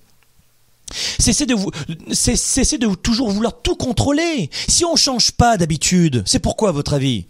Cessez 0.93 1.45
de, 1.45 1.55
de 1.55 2.95
toujours 2.95 3.31
vouloir 3.31 3.61
tout 3.61 3.75
contrôler. 3.75 4.49
Si 4.67 4.85
on 4.85 4.93
ne 4.93 4.97
change 4.97 5.31
pas 5.31 5.57
d'habitude, 5.57 6.23
c'est 6.25 6.39
pourquoi 6.39 6.69
à 6.69 6.71
votre 6.71 6.93
avis? 6.93 7.25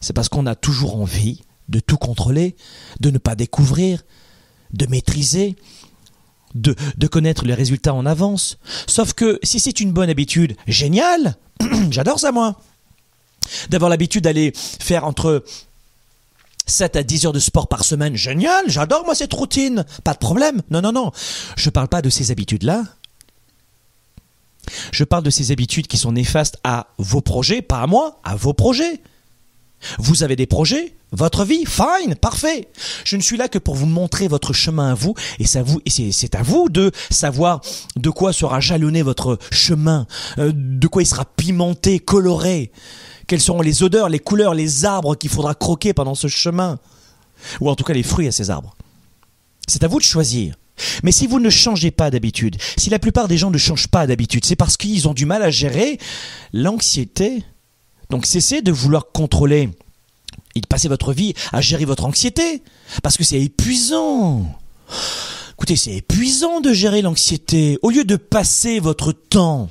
C'est 0.00 0.12
parce 0.12 0.28
qu'on 0.28 0.46
a 0.46 0.54
toujours 0.54 0.96
envie 0.96 1.42
de 1.68 1.80
tout 1.80 1.96
contrôler, 1.96 2.56
de 3.00 3.10
ne 3.10 3.18
pas 3.18 3.34
découvrir, 3.34 4.02
de 4.72 4.86
maîtriser, 4.86 5.56
de, 6.54 6.74
connaître 7.06 7.44
les 7.44 7.54
résultats 7.54 7.94
en 7.94 8.06
avance. 8.06 8.58
Sauf 8.86 9.12
que 9.12 9.38
si 9.42 9.60
c'est 9.60 9.80
une 9.80 9.92
bonne 9.92 10.10
habitude, 10.10 10.56
génial 10.66 11.36
J'adore 11.90 12.20
ça 12.20 12.32
moi 12.32 12.60
D'avoir 13.70 13.88
l'habitude 13.88 14.24
d'aller 14.24 14.52
faire 14.54 15.04
entre 15.04 15.42
7 16.66 16.96
à 16.96 17.02
10 17.02 17.26
heures 17.26 17.32
de 17.32 17.38
sport 17.38 17.66
par 17.66 17.82
semaine, 17.84 18.14
génial, 18.14 18.64
j'adore 18.68 19.04
moi 19.04 19.14
cette 19.14 19.32
routine, 19.32 19.86
pas 20.04 20.12
de 20.12 20.18
problème. 20.18 20.62
Non, 20.70 20.82
non, 20.82 20.92
non, 20.92 21.12
je 21.56 21.68
ne 21.68 21.72
parle 21.72 21.88
pas 21.88 22.02
de 22.02 22.10
ces 22.10 22.30
habitudes-là. 22.30 22.84
Je 24.92 25.04
parle 25.04 25.22
de 25.22 25.30
ces 25.30 25.50
habitudes 25.50 25.86
qui 25.86 25.96
sont 25.96 26.12
néfastes 26.12 26.58
à 26.62 26.88
vos 26.98 27.22
projets, 27.22 27.62
pas 27.62 27.80
à 27.80 27.86
moi, 27.86 28.20
à 28.22 28.36
vos 28.36 28.52
projets. 28.52 29.00
Vous 29.98 30.22
avez 30.22 30.36
des 30.36 30.46
projets, 30.46 30.97
votre 31.12 31.44
vie, 31.44 31.64
fine, 31.66 32.14
parfait. 32.14 32.68
Je 33.04 33.16
ne 33.16 33.22
suis 33.22 33.36
là 33.36 33.48
que 33.48 33.58
pour 33.58 33.74
vous 33.74 33.86
montrer 33.86 34.28
votre 34.28 34.52
chemin 34.52 34.90
à 34.90 34.94
vous, 34.94 35.14
et 35.38 35.46
c'est 35.46 35.58
à 35.58 35.62
vous, 35.62 35.80
et 35.86 36.12
c'est 36.12 36.34
à 36.34 36.42
vous 36.42 36.68
de 36.68 36.90
savoir 37.10 37.60
de 37.96 38.10
quoi 38.10 38.32
sera 38.32 38.60
jalonné 38.60 39.02
votre 39.02 39.38
chemin, 39.50 40.06
euh, 40.38 40.52
de 40.54 40.86
quoi 40.86 41.02
il 41.02 41.06
sera 41.06 41.24
pimenté, 41.24 41.98
coloré, 41.98 42.72
quelles 43.26 43.40
seront 43.40 43.62
les 43.62 43.82
odeurs, 43.82 44.08
les 44.08 44.18
couleurs, 44.18 44.54
les 44.54 44.84
arbres 44.84 45.14
qu'il 45.14 45.30
faudra 45.30 45.54
croquer 45.54 45.94
pendant 45.94 46.14
ce 46.14 46.28
chemin, 46.28 46.78
ou 47.60 47.70
en 47.70 47.74
tout 47.74 47.84
cas 47.84 47.94
les 47.94 48.02
fruits 48.02 48.28
à 48.28 48.32
ces 48.32 48.50
arbres. 48.50 48.76
C'est 49.66 49.84
à 49.84 49.88
vous 49.88 49.98
de 49.98 50.04
choisir. 50.04 50.56
Mais 51.02 51.12
si 51.12 51.26
vous 51.26 51.40
ne 51.40 51.50
changez 51.50 51.90
pas 51.90 52.10
d'habitude, 52.10 52.56
si 52.76 52.90
la 52.90 52.98
plupart 52.98 53.28
des 53.28 53.36
gens 53.36 53.50
ne 53.50 53.58
changent 53.58 53.88
pas 53.88 54.06
d'habitude, 54.06 54.44
c'est 54.44 54.56
parce 54.56 54.76
qu'ils 54.76 55.08
ont 55.08 55.14
du 55.14 55.26
mal 55.26 55.42
à 55.42 55.50
gérer 55.50 55.98
l'anxiété. 56.52 57.42
Donc 58.10 58.26
cessez 58.26 58.62
de 58.62 58.72
vouloir 58.72 59.10
contrôler 59.12 59.70
et 60.58 60.66
passer 60.66 60.88
votre 60.88 61.12
vie 61.12 61.34
à 61.52 61.60
gérer 61.60 61.84
votre 61.84 62.04
anxiété, 62.04 62.62
parce 63.02 63.16
que 63.16 63.24
c'est 63.24 63.40
épuisant. 63.40 64.46
Écoutez, 65.52 65.76
c'est 65.76 65.94
épuisant 65.94 66.60
de 66.60 66.72
gérer 66.72 67.02
l'anxiété. 67.02 67.78
Au 67.82 67.90
lieu 67.90 68.04
de 68.04 68.16
passer 68.16 68.78
votre 68.78 69.12
temps 69.12 69.70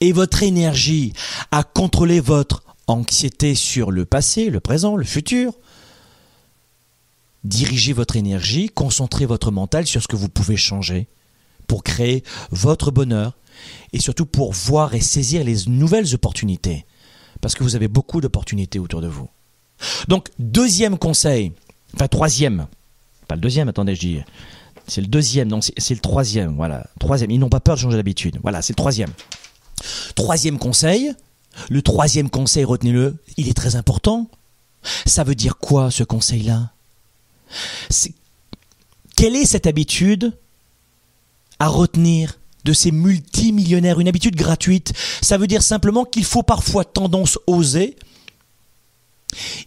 et 0.00 0.12
votre 0.12 0.42
énergie 0.42 1.12
à 1.50 1.62
contrôler 1.62 2.20
votre 2.20 2.62
anxiété 2.86 3.54
sur 3.54 3.90
le 3.90 4.04
passé, 4.04 4.50
le 4.50 4.60
présent, 4.60 4.96
le 4.96 5.04
futur, 5.04 5.52
dirigez 7.44 7.92
votre 7.92 8.16
énergie, 8.16 8.68
concentrez 8.68 9.26
votre 9.26 9.50
mental 9.50 9.86
sur 9.86 10.02
ce 10.02 10.08
que 10.08 10.16
vous 10.16 10.28
pouvez 10.28 10.56
changer 10.56 11.08
pour 11.66 11.84
créer 11.84 12.24
votre 12.50 12.90
bonheur 12.90 13.36
et 13.92 14.00
surtout 14.00 14.26
pour 14.26 14.52
voir 14.52 14.94
et 14.94 15.00
saisir 15.00 15.44
les 15.44 15.66
nouvelles 15.66 16.14
opportunités. 16.14 16.86
Parce 17.40 17.54
que 17.54 17.62
vous 17.62 17.76
avez 17.76 17.88
beaucoup 17.88 18.20
d'opportunités 18.20 18.78
autour 18.78 19.00
de 19.00 19.08
vous. 19.08 19.28
Donc, 20.08 20.28
deuxième 20.38 20.98
conseil, 20.98 21.52
enfin 21.94 22.08
troisième, 22.08 22.66
pas 23.28 23.34
le 23.34 23.40
deuxième, 23.40 23.68
attendez, 23.68 23.94
je 23.94 24.00
dis, 24.00 24.20
c'est 24.86 25.00
le 25.00 25.06
deuxième, 25.06 25.48
non, 25.48 25.60
c'est 25.60 25.94
le 25.94 26.00
troisième, 26.00 26.56
voilà, 26.56 26.86
troisième, 26.98 27.30
ils 27.30 27.38
n'ont 27.38 27.48
pas 27.48 27.60
peur 27.60 27.76
de 27.76 27.80
changer 27.80 27.96
d'habitude, 27.96 28.38
voilà, 28.42 28.62
c'est 28.62 28.72
le 28.72 28.76
troisième. 28.76 29.10
Troisième 30.14 30.58
conseil, 30.58 31.12
le 31.68 31.82
troisième 31.82 32.30
conseil, 32.30 32.64
retenez-le, 32.64 33.16
il 33.36 33.48
est 33.48 33.54
très 33.54 33.76
important. 33.76 34.28
Ça 35.06 35.24
veut 35.24 35.34
dire 35.34 35.58
quoi 35.58 35.90
ce 35.90 36.04
conseil-là? 36.04 36.70
Quelle 39.16 39.36
est 39.36 39.44
cette 39.44 39.66
habitude 39.66 40.36
à 41.58 41.68
retenir 41.68 42.38
de 42.64 42.72
ces 42.72 42.90
multimillionnaires? 42.90 44.00
Une 44.00 44.08
habitude 44.08 44.36
gratuite, 44.36 44.92
ça 45.20 45.36
veut 45.38 45.46
dire 45.46 45.62
simplement 45.62 46.04
qu'il 46.04 46.24
faut 46.24 46.42
parfois 46.42 46.84
tendance 46.84 47.38
oser. 47.46 47.96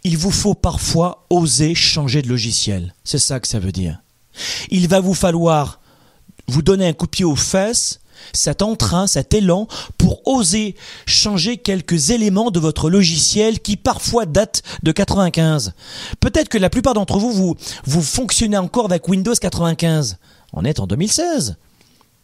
Il 0.03 0.17
vous 0.17 0.31
faut 0.31 0.55
parfois 0.55 1.25
oser 1.29 1.75
changer 1.75 2.21
de 2.21 2.29
logiciel. 2.29 2.93
C'est 3.03 3.19
ça 3.19 3.39
que 3.39 3.47
ça 3.47 3.59
veut 3.59 3.71
dire. 3.71 4.01
Il 4.69 4.87
va 4.87 4.99
vous 4.99 5.13
falloir 5.13 5.79
vous 6.47 6.61
donner 6.61 6.87
un 6.87 6.93
coup 6.93 7.05
de 7.05 7.11
pied 7.11 7.25
aux 7.25 7.35
fesses 7.35 7.99
cet 8.31 8.61
entrain, 8.61 9.07
cet 9.07 9.33
élan 9.33 9.67
pour 9.97 10.25
oser 10.27 10.75
changer 11.05 11.57
quelques 11.57 12.11
éléments 12.11 12.51
de 12.51 12.59
votre 12.59 12.89
logiciel 12.89 13.59
qui 13.59 13.75
parfois 13.75 14.25
datent 14.25 14.63
de 14.83 14.91
95. 14.91 15.73
Peut-être 16.19 16.49
que 16.49 16.57
la 16.57 16.69
plupart 16.69 16.93
d'entre 16.93 17.17
vous, 17.17 17.55
vous, 17.85 18.01
fonctionnez 18.01 18.57
encore 18.57 18.85
avec 18.85 19.07
Windows 19.07 19.33
95. 19.33 20.17
On 20.53 20.63
est 20.63 20.79
en 20.79 20.87
2016. 20.87 21.57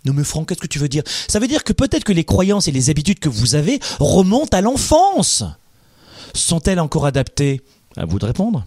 Nous 0.06 0.14
me 0.14 0.24
Franck, 0.24 0.50
qu'est-ce 0.50 0.62
que 0.62 0.68
tu 0.68 0.80
veux 0.80 0.88
dire? 0.88 1.04
Ça 1.28 1.40
veut 1.40 1.48
dire 1.48 1.64
que 1.64 1.74
peut-être 1.74 2.06
que 2.06 2.14
les 2.14 2.24
croyances 2.24 2.68
et 2.68 2.72
les 2.72 2.90
habitudes 2.90 3.20
que 3.20 3.30
vous 3.30 3.56
avez 3.56 3.80
remontent 4.00 4.56
à 4.56 4.62
l'enfance. 4.62 5.44
Sont-elles 6.34 6.80
encore 6.80 7.06
adaptées 7.06 7.62
À 7.98 8.06
vous 8.06 8.20
de 8.20 8.26
répondre. 8.26 8.66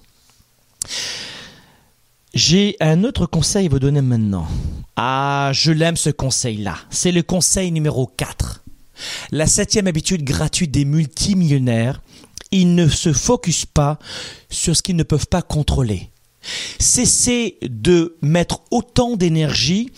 J'ai 2.35 2.77
un 2.81 3.05
autre 3.05 3.27
conseil 3.27 3.67
à 3.67 3.69
vous 3.69 3.79
donner 3.79 4.01
maintenant. 4.01 4.47
Ah, 4.97 5.51
je 5.53 5.71
l'aime 5.71 5.97
ce 5.97 6.11
conseil-là. 6.11 6.77
C'est 6.91 7.13
le 7.13 7.23
conseil 7.23 7.73
numéro 7.73 8.07
4. 8.07 8.65
La 9.33 9.47
septième 9.47 9.87
habitude 9.87 10.25
gratuite 10.25 10.71
des 10.71 10.85
multimillionnaires, 10.85 12.01
ils 12.51 12.75
ne 12.75 12.89
se 12.89 13.13
focusent 13.13 13.67
pas 13.67 13.99
sur 14.51 14.77
ce 14.77 14.83
qu'ils 14.83 14.97
ne 14.97 15.03
peuvent 15.03 15.27
pas 15.27 15.43
contrôler. 15.43 16.11
Cessez 16.79 17.59
de 17.63 18.17
mettre 18.23 18.63
autant 18.71 19.17
d'énergie 19.17 19.91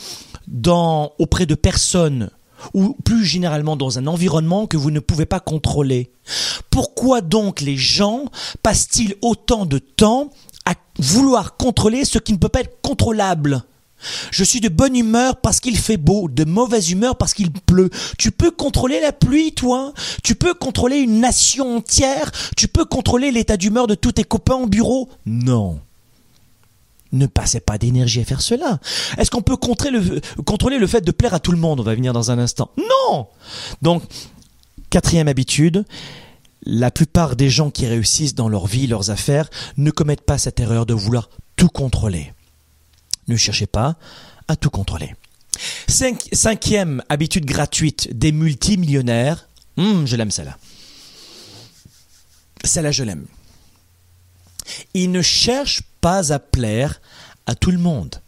auprès 1.19 1.47
de 1.47 1.55
personnes 1.55 2.31
ou 2.73 2.97
plus 3.05 3.25
généralement 3.25 3.77
dans 3.77 3.99
un 3.99 4.07
environnement 4.07 4.67
que 4.67 4.77
vous 4.77 4.91
ne 4.91 5.01
pouvez 5.01 5.27
pas 5.27 5.41
contrôler. 5.41 6.11
Pourquoi 6.71 7.21
donc 7.21 7.61
les 7.61 7.77
gens 7.77 8.25
passent-ils 8.63 9.15
autant 9.23 9.67
de 9.67 9.79
temps 9.79 10.31
à 10.65 10.75
vouloir 10.99 11.57
contrôler 11.57 12.05
ce 12.05 12.19
qui 12.19 12.33
ne 12.33 12.39
peut 12.39 12.49
pas 12.49 12.61
être 12.61 12.81
contrôlable? 12.83 13.63
Je 14.31 14.45
suis 14.45 14.61
de 14.61 14.69
bonne 14.69 14.97
humeur 14.97 15.37
parce 15.37 15.61
qu'il 15.61 15.79
fait 15.79 15.97
beau, 15.97 16.29
de 16.29 16.45
mauvaise 16.45 16.91
humeur 16.91 17.17
parce 17.17 17.35
qu'il 17.35 17.51
pleut. 17.51 17.91
Tu 18.19 18.31
peux 18.31 18.51
contrôler 18.51 19.01
la 19.01 19.13
pluie, 19.13 19.53
toi? 19.53 19.93
Tu 20.23 20.35
peux 20.35 20.55
contrôler 20.55 20.99
une 20.99 21.21
nation 21.21 21.77
entière? 21.77 22.31
Tu 22.57 22.69
peux 22.69 22.85
contrôler 22.85 23.31
l'état 23.31 23.57
d'humeur 23.57 23.87
de 23.87 23.95
tous 23.95 24.13
tes 24.13 24.25
copains 24.25 24.57
au 24.57 24.67
bureau? 24.67 25.09
Non. 25.27 25.81
Ne 27.15 27.27
passez 27.27 27.61
pas 27.61 27.79
d'énergie 27.79 28.21
à 28.21 28.25
faire 28.25 28.41
cela. 28.41 28.81
Est-ce 29.19 29.31
qu'on 29.31 29.41
peut 29.41 29.57
contrôler 29.57 30.01
le, 30.79 30.87
fait 30.89 31.01
de 31.01 31.13
plaire 31.13 31.33
à 31.33 31.39
tout 31.39 31.53
le 31.53 31.59
monde? 31.59 31.79
On 31.79 31.85
va 31.85 31.95
venir 31.95 32.13
dans 32.13 32.33
un 32.33 32.41
instant. 32.41 32.73
Non 32.77 33.29
Donc, 33.83 34.03
quatrième 34.91 35.29
habitude, 35.29 35.85
la 36.67 36.91
plupart 36.91 37.37
des 37.37 37.51
gens 37.51 37.71
qui 37.71 37.87
réussissent 37.87 38.35
dans 38.35 38.49
leur 38.49 38.67
vie, 38.67 38.89
leurs 38.89 39.11
affaires, 39.11 39.49
ne 39.77 39.93
commettent 39.93 40.27
pas 40.27 40.39
cette 40.39 40.59
erreur 40.59 40.87
de 40.87 40.95
vouloir 40.95 41.31
tout 41.55 41.69
contrôler. 41.69 42.33
Ne 43.29 43.37
cherchez 43.37 43.67
pas 43.67 43.95
à 44.49 44.57
tout 44.57 44.71
contrôler. 44.71 45.15
cinquième 45.87 47.01
habitude 47.09 47.45
gratuite 47.45 48.13
des 48.13 48.33
multimillionnaires. 48.33 49.49
Hum, 49.77 50.05
je 50.05 50.17
l'aime 50.17 50.33
celle-là. 50.33 50.59
Celle-là, 52.65 52.91
je 52.91 53.05
l'aime. 53.05 53.27
Ils 54.95 55.11
ne 55.11 55.23
cherchent 55.23 55.83
pas 56.01 56.33
à 56.33 56.39
plaire 56.39 57.01
à 57.47 57.55
tout 57.55 57.71
le 57.71 57.79
monde. 57.79 58.21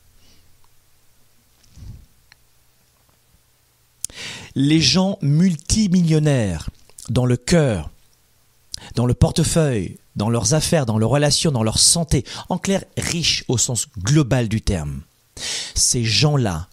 Les 4.55 4.81
gens 4.81 5.19
multimillionnaires, 5.21 6.71
dans 7.11 7.27
le 7.27 7.37
cœur, 7.37 7.91
dans 8.95 9.07
le 9.07 9.15
portefeuille, 9.15 9.99
dans 10.17 10.31
leurs 10.31 10.55
affaires, 10.55 10.87
dans 10.87 10.99
leurs 10.99 11.11
relations, 11.11 11.53
dans 11.53 11.63
leur 11.63 11.79
santé, 11.79 12.25
en 12.49 12.59
clair, 12.59 12.83
riches 12.97 13.45
au 13.49 13.59
sens 13.59 13.89
global 13.99 14.49
du 14.49 14.63
terme. 14.63 15.03
Ces 15.75 16.05
gens-là 16.05 16.69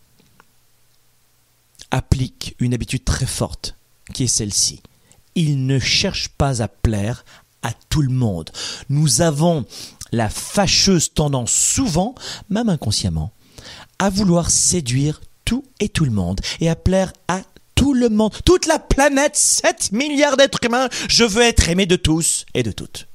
appliquent 1.92 2.56
une 2.60 2.74
habitude 2.74 3.04
très 3.04 3.26
forte, 3.26 3.76
qui 4.14 4.24
est 4.24 4.28
celle-ci. 4.28 4.82
Ils 5.36 5.66
ne 5.66 5.80
cherchent 5.80 6.30
pas 6.30 6.62
à 6.62 6.68
plaire 6.68 7.26
à 7.64 7.72
tout 7.90 8.02
le 8.02 8.14
monde. 8.14 8.52
Nous 8.90 9.22
avons 9.22 9.66
la 10.12 10.30
fâcheuse 10.30 11.14
tendance, 11.14 11.52
souvent, 11.52 12.14
même 12.50 12.70
inconsciemment, 12.70 13.32
à 14.00 14.10
vouloir 14.10 14.52
séduire 14.52 15.22
tout 15.46 15.64
et 15.80 15.90
tout 15.90 16.06
le 16.06 16.12
monde 16.12 16.40
et 16.60 16.70
à 16.70 16.76
plaire 16.76 17.14
à 17.28 17.42
tout 17.76 17.94
le 17.94 18.10
monde, 18.10 18.32
toute 18.46 18.68
la 18.68 18.80
planète, 18.80 19.36
7 19.36 19.92
milliards 19.92 20.38
d'êtres 20.38 20.60
humains, 20.64 20.90
je 21.10 21.24
veux 21.24 21.42
être 21.42 21.70
aimé 21.70 21.86
de 21.86 21.96
tous 21.96 22.46
et 22.54 22.64
de 22.64 22.72
toutes. 22.72 23.08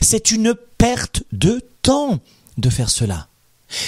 C'est 0.00 0.30
une 0.30 0.54
perte 0.76 1.22
de 1.32 1.60
temps 1.82 2.20
de 2.58 2.70
faire 2.70 2.90
cela. 2.90 3.28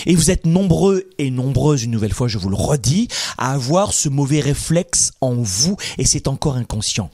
Et 0.06 0.14
vous 0.14 0.30
êtes 0.30 0.46
nombreux 0.46 1.10
et 1.18 1.30
nombreuses, 1.30 1.84
une 1.84 1.90
nouvelle 1.90 2.14
fois, 2.14 2.26
je 2.26 2.38
vous 2.38 2.48
le 2.48 2.56
redis, 2.56 3.08
à 3.36 3.52
avoir 3.52 3.92
ce 3.92 4.08
mauvais 4.08 4.40
réflexe 4.40 5.12
en 5.20 5.34
vous, 5.34 5.76
et 5.98 6.06
c'est 6.06 6.26
encore 6.26 6.56
inconscient. 6.56 7.10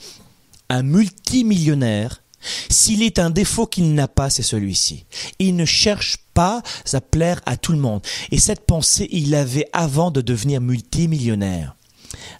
Un 0.68 0.84
multimillionnaire, 0.84 2.22
s'il 2.68 3.02
est 3.02 3.18
un 3.18 3.30
défaut 3.30 3.66
qu'il 3.66 3.94
n'a 3.94 4.08
pas, 4.08 4.30
c'est 4.30 4.42
celui-ci. 4.42 5.04
Il 5.38 5.56
ne 5.56 5.64
cherche 5.64 6.18
pas 6.34 6.62
à 6.92 7.00
plaire 7.00 7.40
à 7.46 7.56
tout 7.56 7.72
le 7.72 7.78
monde. 7.78 8.02
Et 8.30 8.38
cette 8.38 8.66
pensée, 8.66 9.08
il 9.10 9.30
l'avait 9.30 9.68
avant 9.72 10.10
de 10.10 10.20
devenir 10.20 10.60
multimillionnaire. 10.60 11.76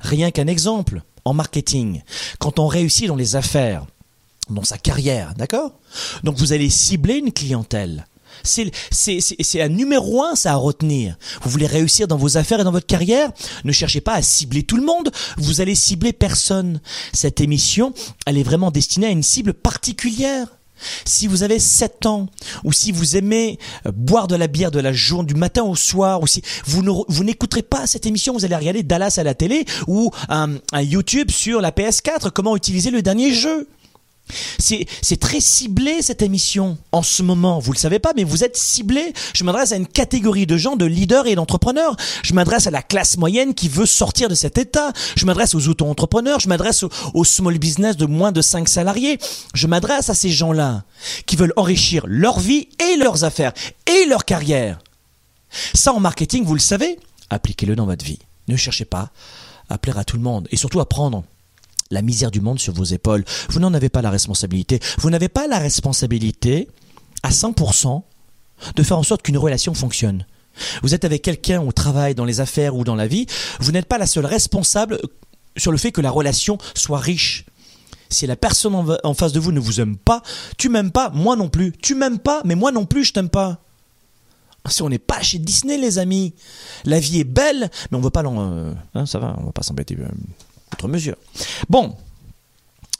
Rien 0.00 0.30
qu'un 0.30 0.46
exemple 0.46 1.02
en 1.24 1.34
marketing. 1.34 2.02
Quand 2.38 2.58
on 2.58 2.66
réussit 2.66 3.06
dans 3.06 3.16
les 3.16 3.36
affaires, 3.36 3.86
dans 4.48 4.64
sa 4.64 4.78
carrière, 4.78 5.34
d'accord? 5.34 5.72
Donc 6.24 6.36
vous 6.36 6.52
allez 6.52 6.70
cibler 6.70 7.16
une 7.16 7.32
clientèle. 7.32 8.06
C'est 8.42 9.61
un 9.61 9.68
numéro 9.68 10.22
un, 10.22 10.35
ça 10.35 10.53
à 10.53 10.57
retenir. 10.57 11.16
Vous 11.42 11.50
voulez 11.50 11.66
réussir 11.66 12.09
dans 12.09 12.16
vos 12.16 12.37
affaires 12.37 12.61
et 12.61 12.64
dans 12.64 12.72
votre 12.72 12.87
carrière? 12.87 13.31
Ne 13.64 13.72
cherchez 13.72 14.00
pas 14.00 14.14
à 14.14 14.22
cibler 14.22 14.62
tout 14.62 14.76
le 14.76 14.85
monde, 14.85 15.11
vous 15.37 15.61
allez 15.61 15.74
cibler 15.74 16.12
personne. 16.12 16.81
Cette 17.12 17.40
émission, 17.40 17.92
elle 18.26 18.38
est 18.38 18.42
vraiment 18.42 18.70
destinée 18.70 19.07
à 19.07 19.11
une 19.11 19.22
cible 19.22 19.55
particulière. 19.55 20.46
si 21.05 21.26
vous 21.26 21.42
avez 21.42 21.59
7 21.59 22.07
ans, 22.07 22.26
ou 22.64 22.72
si 22.72 22.90
vous 22.92 23.16
aimez 23.16 23.59
euh, 23.87 23.92
boire 23.92 24.29
de 24.29 24.37
la 24.37 24.46
bière 24.46 24.70
de 24.70 24.81
la 24.81 24.92
journée, 24.92 25.26
du 25.26 25.35
matin 25.35 25.62
au 25.62 25.76
soir, 25.76 26.22
ou 26.22 26.26
si 26.26 26.42
vous 26.66 27.05
vous 27.09 27.24
n'écouterez 27.24 27.62
pas 27.62 27.87
cette 27.87 28.07
émission, 28.07 28.33
vous 28.33 28.44
allez 28.44 28.57
regarder 28.57 28.83
Dallas 28.83 29.16
à 29.18 29.22
la 29.22 29.35
télé, 29.35 29.66
ou 29.87 30.11
un 30.29 30.59
YouTube 30.81 31.31
sur 31.31 31.61
la 31.61 31.70
PS4, 31.70 32.31
comment 32.31 32.57
utiliser 32.57 32.90
le 32.90 33.03
dernier 33.03 33.33
jeu. 33.33 33.68
C'est 34.58 35.20
très 35.20 35.40
ciblé 35.40 36.02
cette 36.02 36.22
émission 36.22 36.78
en 36.92 37.02
ce 37.02 37.22
moment. 37.22 37.58
Vous 37.58 37.72
le 37.72 37.78
savez 37.78 37.98
pas, 37.98 38.12
mais 38.16 38.24
vous 38.24 38.44
êtes 38.44 38.56
ciblé. 38.56 39.12
Je 39.34 39.44
m'adresse 39.44 39.72
à 39.72 39.76
une 39.76 39.86
catégorie 39.86 40.46
de 40.46 40.56
gens, 40.56 40.76
de 40.76 40.84
leaders 40.84 41.26
et 41.26 41.34
d'entrepreneurs. 41.34 41.96
Je 42.22 42.34
m'adresse 42.34 42.66
à 42.66 42.70
la 42.70 42.82
classe 42.82 43.16
moyenne 43.16 43.54
qui 43.54 43.68
veut 43.68 43.86
sortir 43.86 44.28
de 44.28 44.34
cet 44.34 44.58
état. 44.58 44.92
Je 45.16 45.26
m'adresse 45.26 45.54
aux 45.54 45.68
auto-entrepreneurs. 45.68 46.40
Je 46.40 46.48
m'adresse 46.48 46.82
aux, 46.82 46.90
aux 47.14 47.24
small 47.24 47.58
business 47.58 47.96
de 47.96 48.06
moins 48.06 48.32
de 48.32 48.42
5 48.42 48.68
salariés. 48.68 49.18
Je 49.54 49.66
m'adresse 49.66 50.10
à 50.10 50.14
ces 50.14 50.30
gens-là 50.30 50.84
qui 51.26 51.36
veulent 51.36 51.54
enrichir 51.56 52.04
leur 52.06 52.38
vie 52.40 52.68
et 52.78 52.96
leurs 52.96 53.24
affaires 53.24 53.52
et 53.86 54.06
leur 54.06 54.24
carrière. 54.24 54.78
Ça 55.74 55.92
en 55.92 56.00
marketing, 56.00 56.44
vous 56.44 56.54
le 56.54 56.60
savez. 56.60 56.98
Appliquez-le 57.30 57.76
dans 57.76 57.86
votre 57.86 58.04
vie. 58.04 58.18
Ne 58.48 58.56
cherchez 58.56 58.84
pas 58.84 59.10
à 59.68 59.78
plaire 59.78 59.98
à 59.98 60.04
tout 60.04 60.16
le 60.16 60.22
monde 60.22 60.48
et 60.50 60.56
surtout 60.56 60.80
à 60.80 60.88
prendre 60.88 61.24
la 61.90 62.03
misère 62.03 62.31
du 62.31 62.40
monde 62.40 62.59
sur 62.59 62.72
vos 62.72 62.85
épaules. 62.85 63.24
Vous 63.48 63.61
n'en 63.61 63.74
avez 63.74 63.88
pas 63.88 64.03
la 64.03 64.11
responsabilité. 64.11 64.81
Vous 64.98 65.11
n'avez 65.11 65.29
pas 65.29 65.46
la 65.46 65.59
responsabilité 65.59 66.68
à 67.22 67.31
100% 67.31 68.03
de 68.76 68.83
faire 68.83 68.98
en 68.98 69.03
sorte 69.03 69.22
qu'une 69.22 69.38
relation 69.38 69.74
fonctionne. 69.74 70.26
Vous 70.83 70.94
êtes 70.94 71.05
avec 71.05 71.22
quelqu'un 71.22 71.62
au 71.62 71.72
travail, 71.72 72.14
dans 72.14 72.24
les 72.24 72.40
affaires 72.40 72.76
ou 72.76 72.85
dans 72.85 72.96
la 72.96 73.07
vie, 73.07 73.26
vous 73.61 73.72
n'êtes 73.72 73.87
pas 73.87 73.98
la 73.98 74.07
seule 74.07 74.26
responsable 74.26 75.00
sur 75.57 75.72
le 75.72 75.79
fait 75.79 75.92
que 75.92 76.00
la 76.00 76.11
relation 76.11 76.59
soit 76.74 76.98
riche. 76.98 77.44
Si 78.09 78.26
la 78.26 78.37
personne 78.37 78.74
en 79.05 79.14
face 79.14 79.33
de 79.33 79.38
vous 79.40 79.53
ne 79.53 79.61
vous 79.61 79.81
aime 79.81 79.96
pas, 79.96 80.22
tu 80.59 80.68
m'aimes 80.68 80.90
pas, 80.90 81.11
moi 81.11 81.37
non 81.37 81.48
plus. 81.48 81.72
Tu 81.81 81.94
m'aimes 81.94 82.18
pas, 82.18 82.42
mais 82.44 82.57
moi 82.57 82.72
non 82.72 82.85
plus, 82.85 83.05
je 83.05 83.12
t'aime 83.12 83.29
pas. 83.29 83.61
Si 84.68 84.83
on 84.83 84.88
n'est 84.88 84.98
pas 84.98 85.22
chez 85.22 85.38
Disney, 85.38 85.79
les 85.79 85.98
amis. 85.98 86.35
La 86.85 86.98
vie 87.00 87.20
est 87.20 87.24
belle, 87.24 87.70
mais 87.90 87.96
on 87.96 88.00
veut 88.00 88.11
pas 88.11 88.22
l'en. 88.22 88.40
euh, 88.40 88.72
hein, 88.94 89.07
ça 89.07 89.18
va, 89.18 89.37
on 89.38 89.44
va 89.44 89.53
pas 89.53 89.62
s'embêter 89.62 89.96
euh, 89.98 90.07
outre 90.72 90.88
mesure. 90.88 91.16
Bon, 91.68 91.96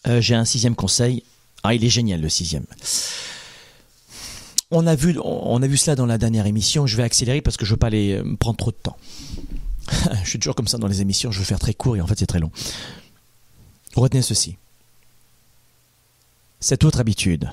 euh, 0.07 0.21
j'ai 0.21 0.35
un 0.35 0.45
sixième 0.45 0.75
conseil. 0.75 1.23
Ah, 1.63 1.75
il 1.75 1.85
est 1.85 1.91
génial 1.91 2.21
le 2.21 2.29
sixième. 2.29 2.65
On 4.71 4.87
a 4.87 4.95
vu, 4.95 5.19
on 5.23 5.63
a 5.63 5.67
vu 5.67 5.77
cela 5.77 5.97
dans 5.97 6.07
la 6.07 6.17
dernière 6.17 6.47
émission. 6.47 6.87
Je 6.87 6.97
vais 6.97 7.03
accélérer 7.03 7.41
parce 7.41 7.57
que 7.57 7.65
je 7.67 7.73
veux 7.73 7.77
pas 7.77 7.91
euh, 7.93 8.37
prendre 8.37 8.57
trop 8.57 8.71
de 8.71 8.77
temps. 8.77 8.97
je 10.25 10.29
suis 10.29 10.39
toujours 10.39 10.55
comme 10.55 10.69
ça 10.69 10.79
dans 10.79 10.87
les 10.87 11.01
émissions. 11.01 11.31
Je 11.33 11.39
veux 11.39 11.45
faire 11.45 11.59
très 11.59 11.75
court 11.75 11.97
et 11.97 12.01
en 12.01 12.07
fait 12.07 12.19
c'est 12.19 12.27
très 12.27 12.39
long. 12.39 12.53
Retenez 13.95 14.23
ceci. 14.23 14.57
Cette 16.61 16.85
autre 16.85 17.01
habitude, 17.01 17.51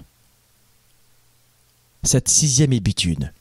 cette 2.03 2.27
sixième 2.27 2.73
habitude, 2.73 3.31